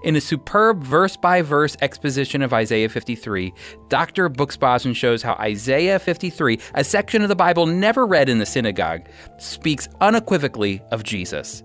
In 0.02 0.16
a 0.16 0.20
superb 0.20 0.82
verse 0.82 1.16
by 1.16 1.42
verse 1.42 1.76
exposition 1.80 2.42
of 2.42 2.52
Isaiah 2.52 2.88
53, 2.88 3.52
Dr. 3.88 4.28
Buksbazen 4.28 4.94
shows 4.94 5.22
how 5.22 5.34
Isaiah 5.34 5.98
53, 5.98 6.58
a 6.74 6.84
section 6.84 7.22
of 7.22 7.28
the 7.28 7.36
Bible 7.36 7.66
never 7.66 8.06
read 8.06 8.28
in 8.28 8.38
the 8.38 8.46
synagogue, 8.46 9.08
speaks 9.38 9.88
unequivocally 10.00 10.82
of 10.90 11.04
Jesus. 11.04 11.62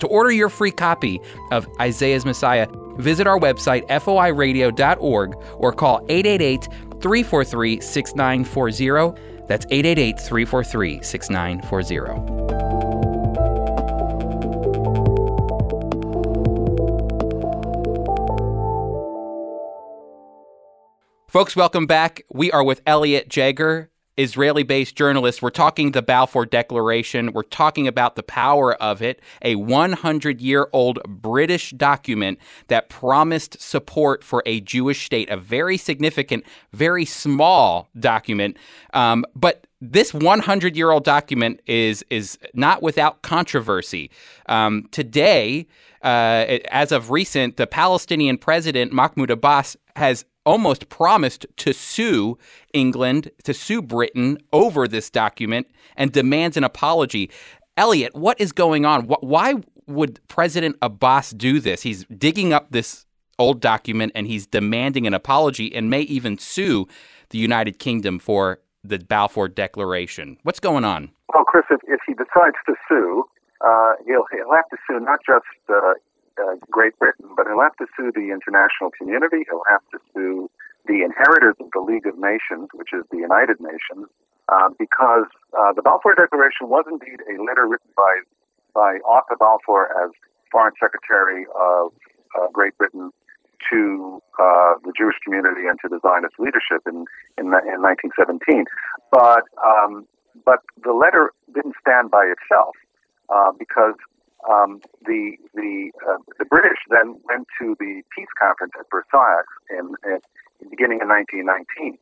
To 0.00 0.06
order 0.06 0.30
your 0.30 0.48
free 0.48 0.70
copy 0.70 1.20
of 1.50 1.68
Isaiah's 1.80 2.24
Messiah, 2.24 2.66
visit 2.96 3.26
our 3.26 3.38
website, 3.38 3.86
foiradio.org, 3.88 5.36
or 5.56 5.72
call 5.72 6.04
888 6.08 6.68
343 7.00 7.80
6940. 7.80 9.20
That's 9.46 9.66
888 9.70 10.20
343 10.20 11.02
6940. 11.02 12.54
Folks, 21.34 21.56
welcome 21.56 21.86
back. 21.88 22.22
We 22.32 22.52
are 22.52 22.62
with 22.62 22.80
Elliot 22.86 23.28
Jager, 23.28 23.90
Israeli 24.16 24.62
based 24.62 24.96
journalists. 24.96 25.42
We're 25.42 25.50
talking 25.50 25.92
the 25.92 26.02
Balfour 26.02 26.46
Declaration. 26.46 27.32
We're 27.32 27.42
talking 27.42 27.88
about 27.88 28.16
the 28.16 28.22
power 28.22 28.74
of 28.74 29.02
it, 29.02 29.20
a 29.42 29.56
100 29.56 30.40
year 30.40 30.68
old 30.72 31.00
British 31.06 31.70
document 31.70 32.38
that 32.68 32.88
promised 32.88 33.60
support 33.60 34.22
for 34.22 34.42
a 34.46 34.60
Jewish 34.60 35.04
state, 35.04 35.28
a 35.30 35.36
very 35.36 35.76
significant, 35.76 36.44
very 36.72 37.04
small 37.04 37.88
document. 37.98 38.56
Um, 38.92 39.24
but 39.34 39.66
this 39.80 40.14
100 40.14 40.76
year 40.76 40.90
old 40.90 41.04
document 41.04 41.60
is 41.66 42.04
is 42.10 42.38
not 42.54 42.82
without 42.82 43.22
controversy. 43.22 44.10
Um, 44.46 44.88
today, 44.90 45.66
uh, 46.02 46.58
as 46.70 46.92
of 46.92 47.10
recent, 47.10 47.56
the 47.56 47.66
Palestinian 47.66 48.38
president 48.38 48.92
Mahmoud 48.92 49.30
Abbas 49.30 49.76
has 49.96 50.24
almost 50.44 50.88
promised 50.88 51.46
to 51.56 51.72
sue 51.72 52.38
England, 52.72 53.30
to 53.44 53.54
sue 53.54 53.82
Britain 53.82 54.38
over 54.52 54.86
this 54.86 55.10
document 55.10 55.66
and 55.96 56.12
demands 56.12 56.56
an 56.56 56.64
apology. 56.64 57.30
Elliot, 57.76 58.14
what 58.14 58.40
is 58.40 58.52
going 58.52 58.84
on? 58.84 59.06
Why 59.06 59.54
would 59.86 60.20
President 60.28 60.76
Abbas 60.80 61.30
do 61.30 61.60
this? 61.60 61.82
He's 61.82 62.04
digging 62.06 62.52
up 62.52 62.70
this 62.70 63.06
old 63.38 63.60
document 63.60 64.12
and 64.14 64.26
he's 64.26 64.46
demanding 64.46 65.06
an 65.06 65.14
apology 65.14 65.74
and 65.74 65.90
may 65.90 66.02
even 66.02 66.38
sue 66.38 66.86
the 67.30 67.38
United 67.38 67.78
Kingdom 67.78 68.18
for 68.18 68.60
the 68.84 68.98
Balfour 68.98 69.48
Declaration. 69.48 70.36
What's 70.42 70.60
going 70.60 70.84
on? 70.84 71.10
Well, 71.32 71.44
Chris, 71.44 71.64
if, 71.70 71.80
if 71.88 72.00
he 72.06 72.12
decides 72.12 72.56
to 72.66 72.74
sue, 72.88 73.24
uh, 73.66 73.94
he'll, 74.06 74.26
he'll 74.30 74.54
have 74.54 74.68
to 74.68 74.76
sue 74.86 75.00
not 75.00 75.20
just 75.26 75.46
uh, 75.68 75.94
uh, 76.38 76.56
Great 76.70 76.98
Britain, 76.98 77.26
but 77.36 77.46
he'll 77.46 77.62
have 77.62 77.76
to 77.76 77.86
sue 77.96 78.12
the 78.14 78.32
international 78.32 78.90
community. 78.90 79.44
He'll 79.48 79.68
have 79.68 79.82
to 79.92 79.98
sue 80.12 80.50
the 80.86 81.02
inheritors 81.02 81.56
of 81.60 81.70
the 81.72 81.80
League 81.80 82.06
of 82.06 82.18
Nations, 82.18 82.68
which 82.74 82.92
is 82.92 83.04
the 83.10 83.18
United 83.18 83.60
Nations, 83.60 84.08
uh, 84.48 84.68
because 84.78 85.26
uh, 85.58 85.72
the 85.72 85.82
Balfour 85.82 86.14
Declaration 86.14 86.68
was 86.68 86.84
indeed 86.90 87.20
a 87.24 87.42
letter 87.42 87.66
written 87.66 87.88
by 87.96 88.20
by 88.74 88.98
Arthur 89.06 89.36
Balfour 89.38 89.88
as 90.04 90.10
Foreign 90.50 90.74
Secretary 90.80 91.46
of 91.54 91.92
uh, 92.34 92.48
Great 92.52 92.76
Britain 92.76 93.12
to 93.70 94.20
uh, 94.38 94.74
the 94.84 94.92
Jewish 94.96 95.14
community 95.24 95.66
and 95.68 95.78
to 95.80 95.88
the 95.88 96.00
Zionist 96.02 96.34
leadership 96.38 96.82
in 96.86 97.06
in, 97.38 97.46
in 97.46 97.80
1917. 97.80 98.64
But 99.10 99.44
um, 99.64 100.06
but 100.44 100.60
the 100.82 100.92
letter 100.92 101.32
didn't 101.54 101.74
stand 101.80 102.10
by 102.10 102.26
itself 102.26 102.74
uh, 103.28 103.52
because 103.58 103.94
um, 104.50 104.80
the 105.06 105.36
the 105.54 105.90
uh, 106.08 106.18
the 106.38 106.44
British 106.44 106.78
then 106.90 107.16
went 107.28 107.46
to 107.60 107.76
the 107.78 108.02
peace 108.14 108.28
conference 108.38 108.72
at 108.78 108.86
Versailles 108.90 109.48
in, 109.70 109.94
in, 110.04 110.18
in 110.60 110.70
beginning 110.70 111.00
in 111.00 111.08
1919, 111.08 111.98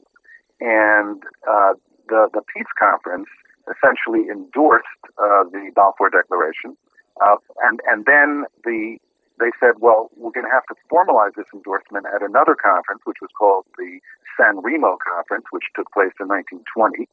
and 0.60 1.22
uh, 1.48 1.74
the 2.08 2.28
the 2.32 2.42
peace 2.54 2.70
conference 2.78 3.28
essentially 3.70 4.28
endorsed 4.28 4.86
uh, 5.18 5.44
the 5.44 5.70
Balfour 5.74 6.10
Declaration, 6.10 6.76
uh, 7.20 7.36
and 7.62 7.80
and 7.86 8.06
then 8.06 8.44
the 8.64 8.98
they 9.40 9.50
said, 9.58 9.80
well, 9.80 10.10
we're 10.16 10.30
going 10.30 10.46
to 10.46 10.52
have 10.52 10.66
to 10.70 10.76
formalize 10.86 11.34
this 11.34 11.50
endorsement 11.52 12.06
at 12.06 12.22
another 12.22 12.54
conference, 12.54 13.02
which 13.04 13.18
was 13.20 13.30
called 13.36 13.64
the 13.76 13.98
San 14.38 14.60
Remo 14.60 14.98
Conference, 15.02 15.46
which 15.50 15.64
took 15.74 15.90
place 15.90 16.14
in 16.20 16.28
1920. 16.28 17.08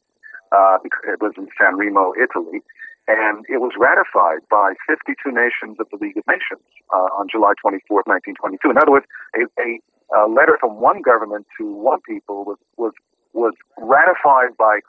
Uh, 0.52 0.78
it 1.10 1.18
was 1.20 1.32
in 1.36 1.48
San 1.58 1.76
Remo, 1.76 2.12
Italy, 2.14 2.62
and 3.08 3.44
it 3.48 3.58
was 3.58 3.72
ratified 3.78 4.46
by 4.50 4.74
52 4.86 5.32
nations 5.32 5.78
of 5.80 5.88
the 5.90 5.98
League 6.00 6.16
of 6.16 6.24
Nations 6.28 6.62
uh, 6.92 7.10
on 7.16 7.26
July 7.30 7.52
24, 7.60 8.04
1922. 8.06 8.70
In 8.70 8.78
other 8.78 8.92
words, 8.92 9.06
a, 9.34 9.48
a, 9.58 9.80
a, 10.14 10.28
letter 10.28 10.56
from 10.60 10.80
one 10.80 11.02
government 11.02 11.46
to 11.58 11.64
one 11.66 12.00
people 12.06 12.44
was, 12.44 12.58
was, 12.76 12.92
was 13.32 13.54
ratified 13.78 14.56
by 14.58 14.80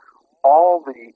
all 0.44 0.84
the 0.86 1.14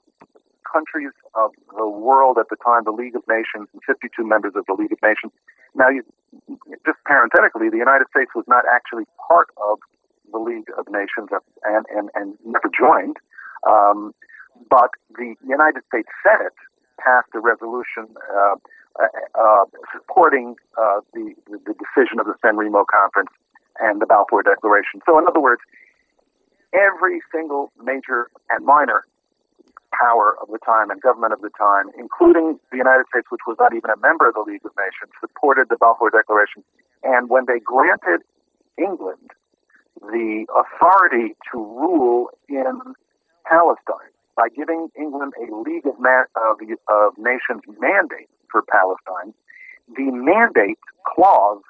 countries 0.66 1.14
of 1.34 1.52
the 1.76 1.86
world 1.86 2.38
at 2.38 2.48
the 2.50 2.56
time, 2.64 2.82
the 2.84 2.90
League 2.90 3.14
of 3.14 3.22
Nations, 3.28 3.68
and 3.72 3.80
52 3.86 4.10
members 4.26 4.52
of 4.56 4.66
the 4.66 4.74
League 4.74 4.92
of 4.92 4.98
Nations. 5.02 5.32
Now, 5.74 5.88
you, 5.88 6.02
just 6.84 6.98
parenthetically, 7.04 7.70
the 7.70 7.78
United 7.78 8.08
States 8.10 8.30
was 8.34 8.44
not 8.48 8.64
actually 8.66 9.04
part 9.28 9.48
of 9.62 9.78
the 10.32 10.38
League 10.38 10.68
of 10.76 10.86
Nations 10.90 11.30
and, 11.62 11.86
and, 11.94 12.10
and 12.14 12.34
never 12.44 12.68
joined. 12.72 13.16
Um, 13.62 14.14
but 14.70 14.90
the 15.14 15.34
United 15.46 15.82
States 15.92 16.08
Senate 16.24 16.56
passed 16.98 17.28
a 17.34 17.40
resolution 17.40 18.08
uh, 18.34 18.56
uh, 18.98 19.06
uh 19.34 19.64
supporting 19.92 20.56
the, 21.12 21.34
the 21.48 21.74
decision 21.74 22.18
of 22.20 22.26
the 22.26 22.34
San 22.42 22.56
Remo 22.56 22.84
Conference 22.84 23.30
and 23.80 24.00
the 24.00 24.06
Balfour 24.06 24.42
Declaration. 24.42 25.00
So, 25.06 25.18
in 25.18 25.26
other 25.28 25.40
words, 25.40 25.60
every 26.72 27.20
single 27.32 27.72
major 27.82 28.30
and 28.50 28.64
minor 28.64 29.04
power 29.92 30.36
of 30.40 30.48
the 30.48 30.58
time 30.58 30.90
and 30.90 31.00
government 31.00 31.32
of 31.32 31.40
the 31.40 31.50
time, 31.56 31.86
including 31.98 32.58
the 32.70 32.76
United 32.76 33.06
States, 33.08 33.26
which 33.30 33.40
was 33.46 33.56
not 33.58 33.74
even 33.74 33.90
a 33.90 33.96
member 33.96 34.28
of 34.28 34.34
the 34.34 34.44
League 34.46 34.64
of 34.64 34.72
Nations, 34.76 35.12
supported 35.20 35.68
the 35.68 35.76
Balfour 35.76 36.10
Declaration. 36.10 36.64
And 37.02 37.30
when 37.30 37.44
they 37.46 37.60
granted 37.60 38.20
England 38.78 39.30
the 40.00 40.44
authority 40.52 41.34
to 41.50 41.56
rule 41.58 42.28
in 42.48 42.94
Palestine 43.48 44.12
by 44.36 44.48
giving 44.52 44.88
England 44.98 45.32
a 45.40 45.48
League 45.64 45.86
of, 45.86 45.98
Ma- 45.98 46.28
of, 46.36 46.60
of 46.60 47.16
Nations 47.16 47.64
mandate 47.80 48.28
for 48.52 48.62
Palestine, 48.68 49.32
the 49.96 50.12
mandate 50.12 50.78
clause 51.08 51.62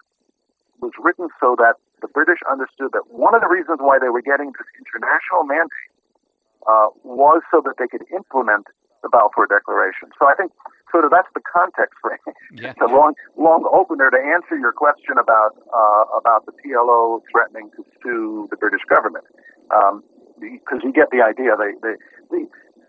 was 0.82 0.92
written 0.99 1.28
so 1.40 1.54
that 1.58 1.78
the 2.02 2.08
British 2.08 2.40
understood 2.50 2.90
that 2.92 3.08
one 3.08 3.35
of 3.35 3.40
the 3.40 3.49
reasons 3.49 3.78
why 3.80 3.99
they 3.99 4.11
were 4.11 4.20
getting 4.20 4.52
this 4.52 4.68
international 4.76 5.44
mandate 5.46 5.90
uh, 6.68 6.90
was 7.04 7.40
so 7.50 7.62
that 7.64 7.78
they 7.78 7.88
could 7.88 8.04
implement 8.12 8.66
the 9.02 9.08
Balfour 9.08 9.46
Declaration. 9.46 10.11
So 10.18 10.26
I 10.26 10.35
think 10.35 10.52
sort 10.90 11.04
of 11.04 11.11
that's 11.11 11.30
the 11.35 11.44
context 11.44 11.96
for. 12.02 12.18
Yeah. 12.54 12.70
It's 12.70 12.80
a 12.80 12.88
long, 12.88 13.12
long 13.37 13.68
opener 13.68 14.08
to 14.08 14.16
answer 14.16 14.56
your 14.56 14.73
question 14.73 15.18
about 15.20 15.58
uh, 15.68 16.04
about 16.16 16.46
the 16.46 16.52
PLO 16.52 17.20
threatening 17.30 17.68
to 17.76 17.85
sue 18.00 18.49
the 18.50 18.56
British 18.56 18.80
government, 18.88 19.26
because 20.40 20.81
you 20.83 20.93
get 20.93 21.11
the 21.11 21.23
idea. 21.23 21.57
They, 21.57 21.73
they, 21.83 21.97
they, 22.31 22.43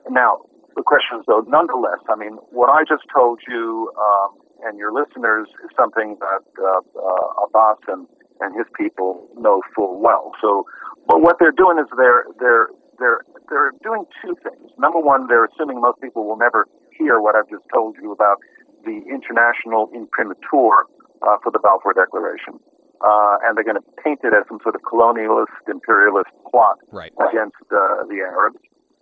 now 0.09 0.45
the 0.75 0.83
question 0.83 1.19
is 1.19 1.25
though, 1.27 1.43
nonetheless. 1.47 1.99
I 2.09 2.15
mean, 2.15 2.37
what 2.51 2.69
I 2.69 2.83
just 2.83 3.03
told 3.13 3.41
you 3.47 3.91
um, 3.97 4.37
and 4.65 4.77
your 4.77 4.93
listeners 4.93 5.47
is 5.63 5.69
something 5.77 6.17
that 6.19 6.45
uh, 6.57 6.81
uh, 6.97 7.45
Abbas 7.45 7.79
and 7.87 8.07
and 8.39 8.55
his 8.55 8.67
people 8.77 9.27
know 9.37 9.61
full 9.75 9.99
well. 9.99 10.31
So, 10.41 10.65
but 11.07 11.21
what 11.21 11.37
they're 11.39 11.55
doing 11.55 11.79
is 11.79 11.85
they're 11.97 12.25
they're 12.39 12.69
they're 12.99 13.21
they're 13.49 13.71
doing 13.83 14.05
two 14.21 14.35
things. 14.43 14.71
Number 14.77 14.99
one, 14.99 15.27
they're 15.27 15.45
assuming 15.45 15.81
most 15.81 16.01
people 16.01 16.27
will 16.27 16.37
never 16.37 16.67
hear 16.97 17.19
what 17.19 17.35
I've 17.35 17.49
just 17.49 17.63
told 17.73 17.95
you 18.01 18.11
about 18.11 18.37
the 18.85 19.01
international 19.09 19.89
imprimatur 19.93 20.85
uh, 21.21 21.37
for 21.43 21.51
the 21.51 21.59
Balfour 21.59 21.93
Declaration. 21.93 22.59
Uh, 23.01 23.37
and 23.45 23.55
they're 23.55 23.63
going 23.63 23.77
to 23.77 23.87
paint 24.03 24.19
it 24.23 24.33
as 24.33 24.43
some 24.47 24.59
sort 24.63 24.73
of 24.73 24.81
colonialist, 24.81 25.53
imperialist 25.69 26.29
plot 26.49 26.77
right. 26.91 27.13
against 27.29 27.61
uh, 27.69 28.01
the 28.09 28.25
Arabs. 28.25 28.57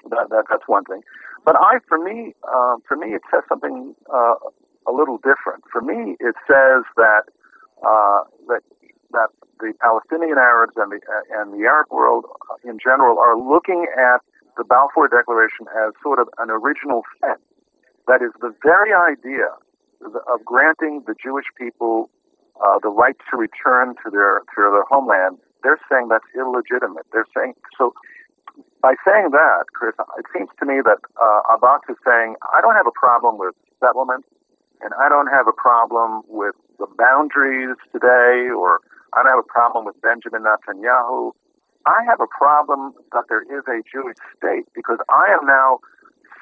That, 0.10 0.28
that, 0.30 0.46
that's 0.50 0.68
one 0.68 0.84
thing. 0.84 1.02
But 1.46 1.56
I, 1.56 1.80
for 1.88 1.98
me, 1.98 2.34
uh, 2.44 2.78
for 2.88 2.98
me, 2.98 3.14
it 3.14 3.22
says 3.32 3.44
something 3.48 3.96
uh, 4.12 4.36
a 4.88 4.92
little 4.92 5.18
different. 5.18 5.64
For 5.72 5.82
me, 5.82 6.18
it 6.20 6.36
says 6.50 6.84
that 6.98 7.30
uh, 7.86 8.24
that 8.48 8.62
that 9.12 9.30
the 9.60 9.74
Palestinian 9.80 10.38
Arabs 10.38 10.74
and 10.76 10.92
the 10.92 11.00
and 11.38 11.54
the 11.54 11.66
Arab 11.66 11.88
world 11.92 12.26
in 12.64 12.78
general 12.82 13.20
are 13.20 13.38
looking 13.38 13.86
at 13.98 14.22
the 14.58 14.64
Balfour 14.64 15.08
Declaration 15.08 15.68
as 15.86 15.94
sort 16.02 16.20
of 16.20 16.30
an 16.38 16.50
original 16.50 17.04
sin. 17.22 17.38
That 18.08 18.22
is 18.22 18.32
the 18.42 18.54
very 18.64 18.94
idea 18.94 19.54
of 20.02 20.46
granting 20.46 21.04
the 21.08 21.16
Jewish 21.22 21.46
people 21.58 22.10
uh, 22.64 22.80
the 22.82 22.90
right 22.90 23.16
to 23.32 23.38
return 23.38 23.96
to 24.04 24.10
their 24.12 24.40
to 24.56 24.58
their 24.72 24.88
homeland. 24.90 25.38
They're 25.64 25.80
saying 25.90 26.10
that's 26.10 26.28
illegitimate. 26.36 27.06
They're 27.12 27.30
saying 27.36 27.54
so. 27.78 27.94
By 28.82 28.94
saying 29.04 29.32
that, 29.32 29.66
Chris, 29.74 29.96
it 30.18 30.26
seems 30.32 30.48
to 30.60 30.66
me 30.66 30.80
that 30.86 31.00
uh, 31.20 31.42
Abbas 31.52 31.82
is 31.90 31.98
saying 32.06 32.36
I 32.54 32.62
don't 32.62 32.76
have 32.76 32.88
a 32.88 32.94
problem 32.94 33.38
with 33.38 33.56
settlement, 33.80 34.24
and 34.82 34.94
I 35.02 35.10
don't 35.10 35.28
have 35.28 35.48
a 35.48 35.52
problem 35.52 36.22
with 36.28 36.56
the 36.78 36.88
boundaries 36.98 37.76
today, 37.92 38.54
or 38.54 38.80
I 39.14 39.24
don't 39.24 39.32
have 39.32 39.44
a 39.44 39.52
problem 39.52 39.86
with 39.86 40.00
Benjamin 40.02 40.44
Netanyahu. 40.44 41.32
I 41.86 42.02
have 42.08 42.22
a 42.22 42.28
problem 42.28 42.94
that 43.12 43.26
there 43.30 43.44
is 43.44 43.64
a 43.68 43.82
Jewish 43.86 44.18
state 44.38 44.66
because 44.74 44.98
I 45.10 45.34
am 45.34 45.46
now 45.46 45.80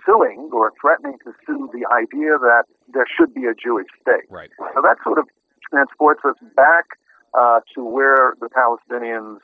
suing 0.05 0.49
or 0.51 0.71
threatening 0.79 1.17
to 1.23 1.33
sue 1.45 1.69
the 1.73 1.87
idea 1.91 2.37
that 2.39 2.63
there 2.93 3.05
should 3.07 3.33
be 3.33 3.45
a 3.45 3.53
Jewish 3.55 3.87
state. 4.01 4.27
Right. 4.29 4.49
So 4.75 4.81
that 4.81 4.97
sort 5.03 5.19
of 5.19 5.27
transports 5.73 6.21
us 6.23 6.35
back 6.55 6.85
uh, 7.33 7.59
to 7.73 7.83
where 7.83 8.35
the 8.39 8.47
Palestinians 8.49 9.37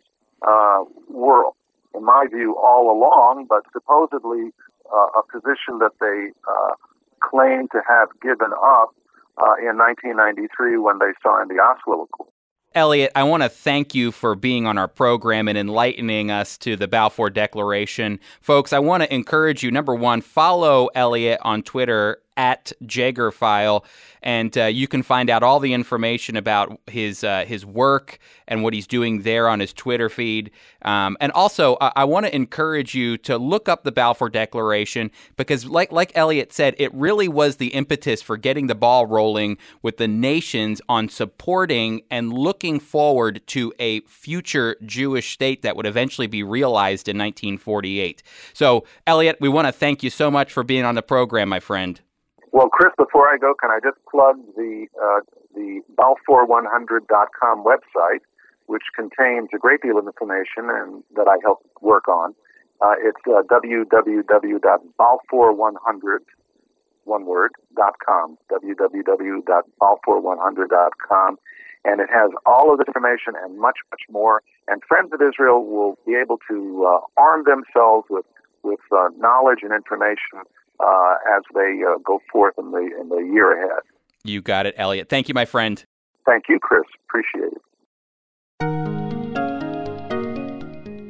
uh, 0.47 0.83
were, 1.09 1.45
in 1.95 2.05
my 2.05 2.27
view, 2.31 2.55
all 2.55 2.91
along, 2.91 3.47
but 3.49 3.63
supposedly 3.73 4.51
uh, 4.93 5.19
a 5.19 5.23
position 5.31 5.79
that 5.79 5.93
they 5.99 6.29
uh, 6.47 6.73
claim 7.21 7.67
to 7.71 7.81
have 7.87 8.09
given 8.21 8.51
up 8.63 8.93
uh, 9.37 9.55
in 9.59 9.77
1993 9.77 10.77
when 10.77 10.99
they 10.99 11.11
signed 11.23 11.49
the 11.49 11.59
Oslo 11.59 12.03
Accord. 12.03 12.29
Elliot, 12.75 13.11
I 13.15 13.23
want 13.23 13.41
to 13.41 13.49
thank 13.49 13.95
you 13.95 14.11
for 14.11 14.35
being 14.35 14.67
on 14.67 14.77
our 14.77 14.87
program 14.87 15.47
and 15.47 15.57
enlightening 15.57 16.29
us 16.29 16.55
to 16.59 16.75
the 16.75 16.87
Balfour 16.87 17.31
Declaration. 17.31 18.19
Folks, 18.41 18.71
I 18.71 18.77
want 18.77 19.01
to 19.01 19.11
encourage 19.11 19.63
you 19.63 19.71
number 19.71 19.95
one, 19.95 20.21
follow 20.21 20.87
Elliot 20.93 21.39
on 21.41 21.63
Twitter 21.63 22.21
at 22.39 22.71
JagerFile, 22.85 23.83
and 24.23 24.57
uh, 24.57 24.65
you 24.65 24.87
can 24.87 25.03
find 25.03 25.29
out 25.29 25.43
all 25.43 25.59
the 25.59 25.73
information 25.73 26.37
about 26.37 26.79
his 26.87 27.21
uh, 27.21 27.43
his 27.45 27.65
work 27.65 28.17
and 28.47 28.63
what 28.63 28.73
he's 28.73 28.87
doing 28.87 29.23
there 29.23 29.49
on 29.49 29.59
his 29.59 29.73
Twitter 29.73 30.07
feed. 30.07 30.49
Um, 30.81 31.17
and 31.19 31.33
also, 31.33 31.77
I, 31.81 31.91
I 31.97 32.03
want 32.05 32.27
to 32.27 32.33
encourage 32.33 32.95
you 32.95 33.17
to 33.19 33.37
look 33.37 33.67
up 33.67 33.83
the 33.83 33.91
Balfour 33.91 34.29
Declaration 34.29 35.11
because, 35.35 35.65
like 35.65 35.91
like 35.91 36.13
Elliot 36.15 36.53
said, 36.53 36.75
it 36.77 36.93
really 36.93 37.27
was 37.27 37.57
the 37.57 37.67
impetus 37.67 38.21
for 38.21 38.37
getting 38.37 38.67
the 38.67 38.75
ball 38.75 39.05
rolling 39.05 39.57
with 39.81 39.97
the 39.97 40.07
nations 40.07 40.81
on 40.87 41.09
supporting 41.09 42.03
and 42.09 42.31
looking 42.31 42.79
forward 42.79 43.45
to 43.47 43.73
a 43.79 43.99
future 44.01 44.77
Jewish 44.85 45.33
state 45.33 45.61
that 45.63 45.75
would 45.75 45.85
eventually 45.85 46.27
be 46.27 46.41
realized 46.41 47.09
in 47.09 47.17
1948. 47.17 48.23
So, 48.53 48.85
Elliot, 49.05 49.39
we 49.41 49.49
want 49.49 49.67
to 49.67 49.73
thank 49.73 50.03
you 50.03 50.09
so 50.09 50.31
much 50.31 50.53
for 50.53 50.63
being 50.63 50.85
on 50.85 50.95
the 50.95 51.01
program, 51.01 51.49
my 51.49 51.59
friend. 51.59 51.99
Well, 52.51 52.69
Chris, 52.69 52.91
before 52.97 53.29
I 53.29 53.37
go, 53.37 53.53
can 53.53 53.69
I 53.69 53.79
just 53.83 53.97
plug 54.09 54.37
the 54.55 54.87
uh, 55.01 55.19
the 55.55 55.81
balfour100.com 55.95 57.63
website, 57.63 58.21
which 58.65 58.83
contains 58.95 59.49
a 59.53 59.57
great 59.57 59.81
deal 59.81 59.97
of 59.97 60.05
information 60.05 60.69
and 60.69 61.03
that 61.15 61.27
I 61.27 61.37
help 61.43 61.59
work 61.81 62.07
on. 62.07 62.33
Uh, 62.81 62.93
it's 63.01 63.19
uh, 63.27 63.41
www.balfour100 63.43 66.19
one 67.05 67.25
word 67.25 67.51
dot 67.75 67.95
com 68.05 68.37
www.balfour100.com 68.51 71.39
and 71.85 72.01
it 72.01 72.09
has 72.13 72.29
all 72.45 72.71
of 72.71 72.77
the 72.77 72.83
information 72.85 73.33
and 73.41 73.57
much 73.57 73.77
much 73.91 74.01
more 74.11 74.43
and 74.67 74.83
friends 74.87 75.11
of 75.11 75.19
israel 75.21 75.65
will 75.65 75.97
be 76.05 76.13
able 76.13 76.37
to 76.47 76.85
uh, 76.87 76.99
arm 77.17 77.43
themselves 77.45 78.05
with 78.09 78.25
with 78.63 78.79
uh, 78.91 79.09
knowledge 79.17 79.59
and 79.63 79.73
information 79.73 80.43
uh, 80.79 81.15
as 81.35 81.43
they 81.53 81.81
uh, 81.87 81.97
go 82.03 82.21
forth 82.31 82.55
in 82.57 82.71
the 82.71 82.89
in 82.99 83.09
the 83.09 83.29
year 83.33 83.51
ahead. 83.51 83.81
You 84.23 84.41
got 84.41 84.65
it, 84.65 84.75
Elliot. 84.77 85.09
Thank 85.09 85.27
you, 85.27 85.33
my 85.33 85.45
friend. 85.45 85.83
Thank 86.25 86.45
you, 86.49 86.59
Chris. 86.59 86.83
Appreciate 87.07 87.53
it. 87.53 87.61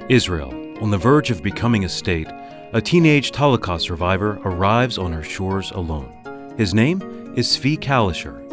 Israel, 0.09 0.51
on 0.81 0.89
the 0.89 0.97
verge 0.97 1.29
of 1.29 1.43
becoming 1.43 1.85
a 1.85 1.89
state, 1.89 2.27
a 2.73 2.81
teenage 2.81 3.35
Holocaust 3.35 3.85
survivor 3.85 4.39
arrives 4.43 4.97
on 4.97 5.11
her 5.11 5.23
shores 5.23 5.71
alone. 5.71 6.53
His 6.57 6.73
name 6.73 7.01
is 7.35 7.47
Zvi 7.47 7.77
Kalisher. 7.77 8.45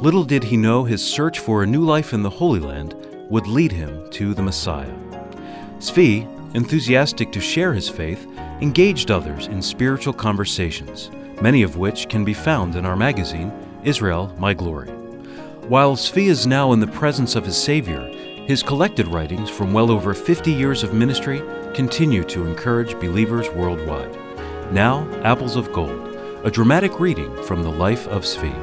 Little 0.00 0.24
did 0.24 0.44
he 0.44 0.56
know 0.56 0.84
his 0.84 1.02
search 1.02 1.38
for 1.38 1.62
a 1.62 1.66
new 1.66 1.82
life 1.82 2.12
in 2.12 2.22
the 2.22 2.30
Holy 2.30 2.60
Land 2.60 2.94
would 3.30 3.46
lead 3.46 3.72
him 3.72 4.08
to 4.10 4.34
the 4.34 4.42
Messiah. 4.42 4.94
Svi, 5.78 6.26
enthusiastic 6.54 7.32
to 7.32 7.40
share 7.40 7.72
his 7.72 7.88
faith, 7.88 8.26
engaged 8.60 9.10
others 9.10 9.48
in 9.48 9.60
spiritual 9.60 10.12
conversations, 10.12 11.10
many 11.42 11.62
of 11.62 11.76
which 11.76 12.08
can 12.08 12.24
be 12.24 12.32
found 12.32 12.74
in 12.74 12.86
our 12.86 12.96
magazine, 12.96 13.52
Israel 13.84 14.34
My 14.38 14.54
Glory. 14.54 14.88
While 15.68 15.96
Zvi 15.96 16.28
is 16.28 16.46
now 16.46 16.72
in 16.72 16.80
the 16.80 16.86
presence 16.86 17.36
of 17.36 17.44
his 17.44 17.56
Savior, 17.56 18.00
his 18.46 18.62
collected 18.62 19.08
writings 19.08 19.50
from 19.50 19.72
well 19.72 19.90
over 19.90 20.14
50 20.14 20.52
years 20.52 20.82
of 20.82 20.94
ministry 20.94 21.42
continue 21.74 22.24
to 22.24 22.46
encourage 22.46 22.94
believers 22.94 23.50
worldwide. 23.50 24.16
Now, 24.72 25.06
Apples 25.22 25.56
of 25.56 25.72
Gold, 25.72 26.16
a 26.44 26.50
dramatic 26.50 26.98
reading 26.98 27.42
from 27.42 27.62
the 27.62 27.70
life 27.70 28.06
of 28.08 28.22
Zvi. 28.22 28.54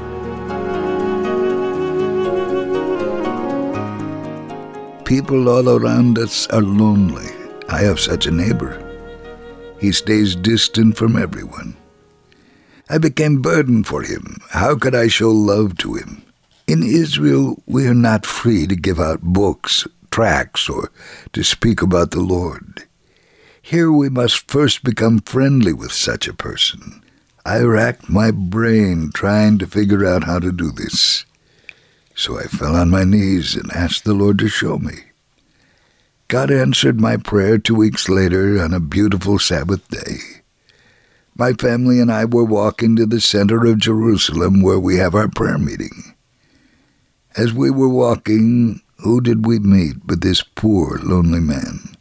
People 5.05 5.49
all 5.49 5.69
around 5.69 6.17
us 6.17 6.47
are 6.47 6.61
lonely. 6.61 7.29
I 7.69 7.81
have 7.81 7.99
such 7.99 8.25
a 8.25 8.31
neighbor. 8.31 8.82
He 9.83 9.91
stays 9.91 10.37
distant 10.37 10.95
from 10.95 11.17
everyone. 11.17 11.75
I 12.89 12.99
became 12.99 13.41
burden 13.41 13.83
for 13.83 14.01
him. 14.01 14.37
How 14.51 14.77
could 14.77 14.95
I 14.95 15.09
show 15.09 15.29
love 15.29 15.77
to 15.79 15.95
him? 15.95 16.23
In 16.67 16.83
Israel, 16.83 17.61
we 17.65 17.85
are 17.87 17.93
not 17.93 18.25
free 18.25 18.65
to 18.65 18.77
give 18.77 18.97
out 18.97 19.21
books 19.21 19.85
tracts 20.09 20.69
or 20.69 20.89
to 21.33 21.43
speak 21.43 21.81
about 21.81 22.11
the 22.11 22.21
Lord. 22.21 22.83
Here 23.61 23.91
we 23.91 24.07
must 24.07 24.49
first 24.49 24.85
become 24.85 25.19
friendly 25.19 25.73
with 25.73 25.91
such 25.91 26.29
a 26.29 26.33
person. 26.33 27.03
I 27.45 27.59
racked 27.59 28.07
my 28.07 28.31
brain 28.31 29.11
trying 29.13 29.57
to 29.57 29.67
figure 29.67 30.05
out 30.05 30.23
how 30.23 30.39
to 30.39 30.53
do 30.53 30.71
this. 30.71 31.25
So 32.15 32.39
I 32.39 32.43
fell 32.43 32.77
on 32.77 32.89
my 32.89 33.03
knees 33.03 33.57
and 33.57 33.69
asked 33.73 34.05
the 34.05 34.13
Lord 34.13 34.39
to 34.39 34.47
show 34.47 34.77
me. 34.77 35.11
God 36.27 36.51
answered 36.51 36.99
my 36.99 37.17
prayer 37.17 37.57
two 37.57 37.75
weeks 37.75 38.09
later 38.09 38.61
on 38.61 38.73
a 38.73 38.79
beautiful 38.79 39.39
Sabbath 39.39 39.87
day. 39.89 40.17
My 41.35 41.53
family 41.53 41.99
and 41.99 42.11
I 42.11 42.25
were 42.25 42.43
walking 42.43 42.95
to 42.95 43.05
the 43.05 43.21
center 43.21 43.65
of 43.65 43.79
Jerusalem 43.79 44.61
where 44.61 44.79
we 44.79 44.97
have 44.97 45.15
our 45.15 45.27
prayer 45.27 45.57
meeting. 45.57 46.15
As 47.35 47.53
we 47.53 47.71
were 47.71 47.89
walking, 47.89 48.81
who 48.97 49.19
did 49.19 49.45
we 49.45 49.59
meet 49.59 50.05
but 50.05 50.21
this 50.21 50.43
poor, 50.43 50.99
lonely 50.99 51.39
man? 51.39 51.95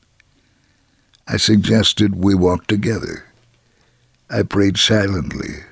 I 1.26 1.36
suggested 1.36 2.22
we 2.22 2.34
walk 2.34 2.66
together. 2.66 3.24
I 4.28 4.42
prayed 4.42 4.76
silently, 4.76 5.64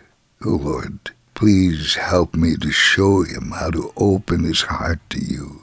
O 0.44 0.52
oh 0.52 0.56
Lord, 0.56 1.10
please 1.34 1.94
help 1.96 2.34
me 2.34 2.56
to 2.56 2.70
show 2.70 3.22
him 3.22 3.52
how 3.52 3.70
to 3.70 3.92
open 3.96 4.44
his 4.44 4.62
heart 4.62 5.00
to 5.10 5.18
you. 5.18 5.59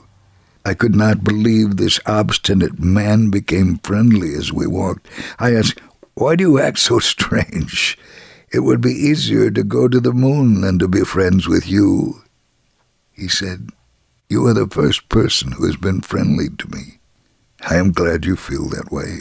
I 0.68 0.74
could 0.74 0.94
not 0.94 1.24
believe 1.24 1.76
this 1.76 1.98
obstinate 2.06 2.78
man 2.78 3.30
became 3.30 3.78
friendly 3.78 4.34
as 4.34 4.52
we 4.52 4.66
walked. 4.66 5.08
I 5.38 5.54
asked, 5.54 5.80
Why 6.14 6.36
do 6.36 6.44
you 6.44 6.60
act 6.60 6.78
so 6.78 6.98
strange? 7.14 7.98
It 8.52 8.60
would 8.60 8.80
be 8.80 8.92
easier 8.92 9.50
to 9.50 9.64
go 9.64 9.88
to 9.88 9.98
the 10.00 10.12
moon 10.12 10.60
than 10.60 10.78
to 10.78 10.88
be 10.88 11.04
friends 11.04 11.48
with 11.48 11.68
you. 11.68 12.22
He 13.12 13.28
said, 13.28 13.70
you 14.30 14.46
are 14.46 14.52
the 14.52 14.66
first 14.66 15.08
person 15.08 15.52
who 15.52 15.64
has 15.64 15.76
been 15.76 16.02
friendly 16.02 16.50
to 16.58 16.68
me. 16.68 16.98
I 17.62 17.76
am 17.76 17.92
glad 17.92 18.26
you 18.26 18.36
feel 18.36 18.68
that 18.68 18.92
way. 18.92 19.20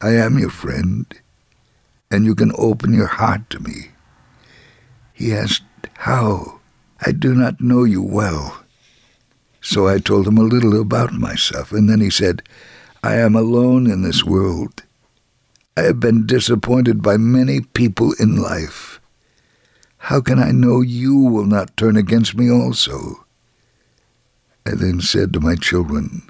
I 0.00 0.12
am 0.12 0.38
your 0.38 0.50
friend, 0.50 1.06
and 2.10 2.24
you 2.24 2.34
can 2.34 2.50
open 2.56 2.94
your 2.94 3.06
heart 3.06 3.50
to 3.50 3.60
me. 3.60 3.90
He 5.12 5.34
asked, 5.34 5.64
How? 5.98 6.60
I 7.04 7.12
do 7.12 7.34
not 7.34 7.60
know 7.60 7.84
you 7.84 8.02
well. 8.02 8.63
So 9.64 9.88
I 9.88 9.98
told 9.98 10.28
him 10.28 10.36
a 10.36 10.42
little 10.42 10.78
about 10.78 11.14
myself, 11.14 11.72
and 11.72 11.88
then 11.88 12.02
he 12.02 12.10
said, 12.10 12.42
I 13.02 13.16
am 13.16 13.34
alone 13.34 13.90
in 13.90 14.02
this 14.02 14.22
world. 14.22 14.82
I 15.74 15.82
have 15.84 15.98
been 15.98 16.26
disappointed 16.26 17.02
by 17.02 17.16
many 17.16 17.62
people 17.62 18.12
in 18.20 18.36
life. 18.36 19.00
How 19.96 20.20
can 20.20 20.38
I 20.38 20.50
know 20.50 20.82
you 20.82 21.16
will 21.16 21.46
not 21.46 21.78
turn 21.78 21.96
against 21.96 22.36
me 22.36 22.50
also? 22.50 23.24
I 24.66 24.72
then 24.72 25.00
said 25.00 25.32
to 25.32 25.40
my 25.40 25.54
children, 25.54 26.28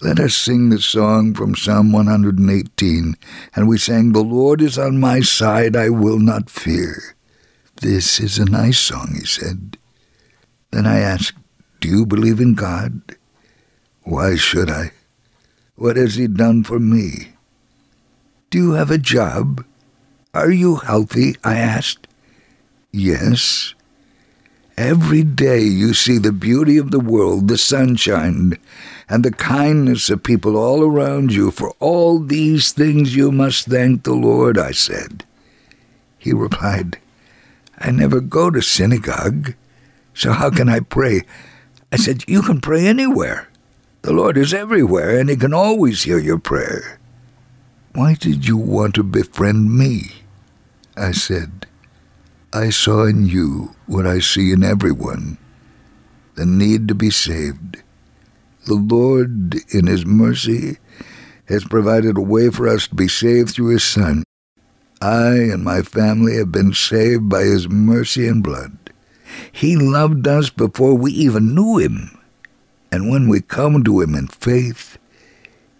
Let 0.00 0.18
us 0.18 0.34
sing 0.34 0.70
the 0.70 0.80
song 0.80 1.34
from 1.34 1.54
Psalm 1.54 1.92
118. 1.92 3.14
And 3.54 3.68
we 3.68 3.78
sang, 3.78 4.12
The 4.12 4.20
Lord 4.20 4.60
is 4.60 4.78
on 4.78 4.98
my 4.98 5.20
side, 5.20 5.76
I 5.76 5.90
will 5.90 6.18
not 6.18 6.50
fear. 6.50 7.14
This 7.80 8.18
is 8.18 8.40
a 8.40 8.44
nice 8.44 8.80
song, 8.80 9.14
he 9.14 9.24
said. 9.24 9.78
Then 10.72 10.86
I 10.86 10.98
asked, 10.98 11.34
Do 11.82 11.88
you 11.88 12.06
believe 12.06 12.38
in 12.38 12.54
God? 12.54 13.02
Why 14.04 14.36
should 14.36 14.70
I? 14.70 14.92
What 15.74 15.96
has 15.96 16.14
he 16.14 16.28
done 16.28 16.62
for 16.62 16.78
me? 16.78 17.32
Do 18.50 18.58
you 18.58 18.72
have 18.72 18.92
a 18.92 18.98
job? 18.98 19.64
Are 20.32 20.52
you 20.52 20.76
healthy? 20.76 21.34
I 21.42 21.56
asked. 21.58 22.06
Yes. 22.92 23.74
Every 24.78 25.24
day 25.24 25.62
you 25.62 25.92
see 25.92 26.18
the 26.18 26.30
beauty 26.30 26.78
of 26.78 26.92
the 26.92 27.00
world, 27.00 27.48
the 27.48 27.58
sunshine, 27.58 28.58
and 29.08 29.24
the 29.24 29.32
kindness 29.32 30.08
of 30.08 30.22
people 30.22 30.56
all 30.56 30.84
around 30.84 31.32
you. 31.32 31.50
For 31.50 31.74
all 31.80 32.20
these 32.20 32.70
things 32.70 33.16
you 33.16 33.32
must 33.32 33.66
thank 33.66 34.04
the 34.04 34.14
Lord, 34.14 34.56
I 34.56 34.70
said. 34.70 35.24
He 36.16 36.32
replied, 36.32 37.00
I 37.76 37.90
never 37.90 38.20
go 38.20 38.52
to 38.52 38.62
synagogue, 38.62 39.54
so 40.14 40.30
how 40.30 40.50
can 40.50 40.68
I 40.68 40.78
pray? 40.78 41.22
I 41.92 41.96
said, 41.96 42.24
You 42.26 42.40
can 42.40 42.62
pray 42.62 42.86
anywhere. 42.86 43.48
The 44.00 44.14
Lord 44.14 44.38
is 44.38 44.54
everywhere, 44.54 45.20
and 45.20 45.28
He 45.28 45.36
can 45.36 45.52
always 45.52 46.02
hear 46.02 46.18
your 46.18 46.38
prayer. 46.38 46.98
Why 47.92 48.14
did 48.14 48.48
you 48.48 48.56
want 48.56 48.94
to 48.94 49.02
befriend 49.02 49.76
me? 49.76 50.12
I 50.96 51.12
said, 51.12 51.66
I 52.50 52.70
saw 52.70 53.04
in 53.04 53.26
you 53.26 53.76
what 53.86 54.06
I 54.06 54.20
see 54.20 54.52
in 54.52 54.64
everyone 54.64 55.36
the 56.34 56.46
need 56.46 56.88
to 56.88 56.94
be 56.94 57.10
saved. 57.10 57.82
The 58.64 58.74
Lord, 58.74 59.56
in 59.74 59.86
His 59.86 60.06
mercy, 60.06 60.78
has 61.48 61.64
provided 61.64 62.16
a 62.16 62.22
way 62.22 62.48
for 62.48 62.68
us 62.68 62.88
to 62.88 62.94
be 62.94 63.08
saved 63.08 63.50
through 63.50 63.68
His 63.68 63.84
Son. 63.84 64.24
I 65.02 65.34
and 65.34 65.62
my 65.62 65.82
family 65.82 66.36
have 66.36 66.50
been 66.50 66.72
saved 66.72 67.28
by 67.28 67.42
His 67.42 67.68
mercy 67.68 68.26
and 68.26 68.42
blood. 68.42 68.78
He 69.50 69.76
loved 69.76 70.28
us 70.28 70.50
before 70.50 70.94
we 70.94 71.10
even 71.12 71.54
knew 71.54 71.78
Him. 71.78 72.18
And 72.90 73.10
when 73.10 73.28
we 73.28 73.40
come 73.40 73.82
to 73.84 74.00
Him 74.00 74.14
in 74.14 74.28
faith, 74.28 74.98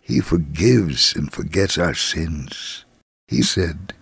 He 0.00 0.20
forgives 0.20 1.14
and 1.14 1.32
forgets 1.32 1.78
our 1.78 1.94
sins. 1.94 2.84
He 3.28 3.42
said, 3.42 3.94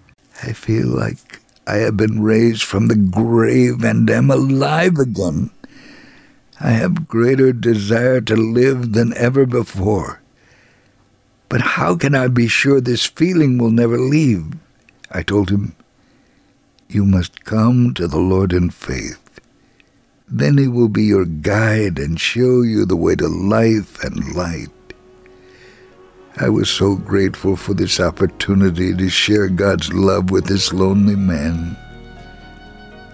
I 0.42 0.53
feel 0.53 0.87
like 0.87 1.40
I 1.66 1.77
have 1.77 1.96
been 1.96 2.23
raised 2.23 2.62
from 2.62 2.88
the 2.88 2.96
grave 2.96 3.85
and 3.85 4.09
am 4.11 4.31
alive 4.31 4.99
again. 4.99 5.51
I 6.59 6.70
have 6.70 7.09
greater 7.09 7.53
desire 7.53 8.20
to 8.23 8.37
live 8.37 8.92
than 8.92 9.16
ever 9.16 9.46
before. 9.46 10.20
But 11.49 11.61
how 11.61 11.96
can 11.96 12.14
I 12.14 12.29
be 12.29 12.49
sure 12.49 12.81
this 12.81 13.07
feeling 13.07 13.57
will 13.57 13.70
never 13.70 13.99
leave? 13.99 14.46
I 15.11 15.23
told 15.23 15.51
him, 15.51 15.75
You 16.88 17.05
must 17.05 17.44
come 17.44 17.94
to 17.94 18.07
the 18.07 18.18
Lord 18.18 18.53
in 18.53 18.70
faith. 18.70 19.30
Then 20.31 20.59
he 20.59 20.69
will 20.69 20.88
be 20.88 21.05
your 21.05 21.25
guide 21.25 21.99
and 21.99 22.21
show 22.21 22.62
you 22.62 22.85
the 22.85 22.97
way 22.97 23.16
to 23.16 23.27
life 23.27 24.03
and 24.05 24.35
light. 24.35 24.69
I 26.37 26.49
was 26.49 26.71
so 26.71 26.95
grateful 26.95 27.57
for 27.57 27.75
this 27.75 27.99
opportunity 27.99 28.95
to 28.95 29.09
share 29.09 29.49
God's 29.49 29.93
love 29.93 30.31
with 30.31 30.47
this 30.47 30.73
lonely 30.73 31.16
man. 31.16 31.77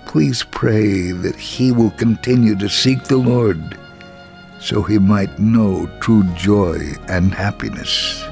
Please 0.04 0.44
pray 0.50 1.10
that 1.12 1.36
he 1.36 1.72
will 1.72 1.90
continue 1.92 2.54
to 2.56 2.68
seek 2.68 3.04
the 3.04 3.16
Lord 3.16 3.78
so 4.60 4.82
he 4.82 4.98
might 4.98 5.38
know 5.38 5.88
true 6.00 6.24
joy 6.34 6.78
and 7.08 7.32
happiness. 7.32 8.25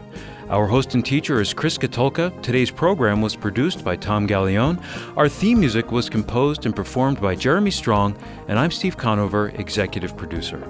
Our 0.49 0.67
host 0.67 0.93
and 0.93 1.05
teacher 1.05 1.41
is 1.41 1.53
Chris 1.53 1.77
Katulka. 1.77 2.41
Today's 2.41 2.71
program 2.71 3.21
was 3.21 3.35
produced 3.35 3.83
by 3.83 3.97
Tom 3.97 4.25
Gallione. 4.25 4.81
Our 5.17 5.27
theme 5.27 5.59
music 5.59 5.91
was 5.91 6.09
composed 6.09 6.65
and 6.65 6.73
performed 6.73 7.19
by 7.19 7.35
Jeremy 7.35 7.69
Strong, 7.69 8.15
and 8.47 8.57
I'm 8.57 8.71
Steve 8.71 8.95
Conover, 8.95 9.49
executive 9.55 10.15
producer. 10.15 10.65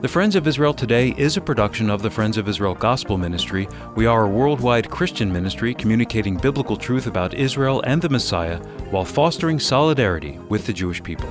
The 0.00 0.08
Friends 0.08 0.34
of 0.34 0.48
Israel 0.48 0.74
Today 0.74 1.14
is 1.16 1.36
a 1.36 1.40
production 1.40 1.90
of 1.90 2.02
the 2.02 2.10
Friends 2.10 2.38
of 2.38 2.48
Israel 2.48 2.74
Gospel 2.74 3.18
Ministry. 3.18 3.68
We 3.94 4.04
are 4.06 4.24
a 4.24 4.28
worldwide 4.28 4.90
Christian 4.90 5.32
ministry 5.32 5.74
communicating 5.74 6.36
biblical 6.36 6.76
truth 6.76 7.06
about 7.06 7.32
Israel 7.32 7.82
and 7.86 8.02
the 8.02 8.08
Messiah 8.08 8.58
while 8.90 9.04
fostering 9.04 9.60
solidarity 9.60 10.40
with 10.48 10.66
the 10.66 10.72
Jewish 10.72 11.00
people. 11.04 11.30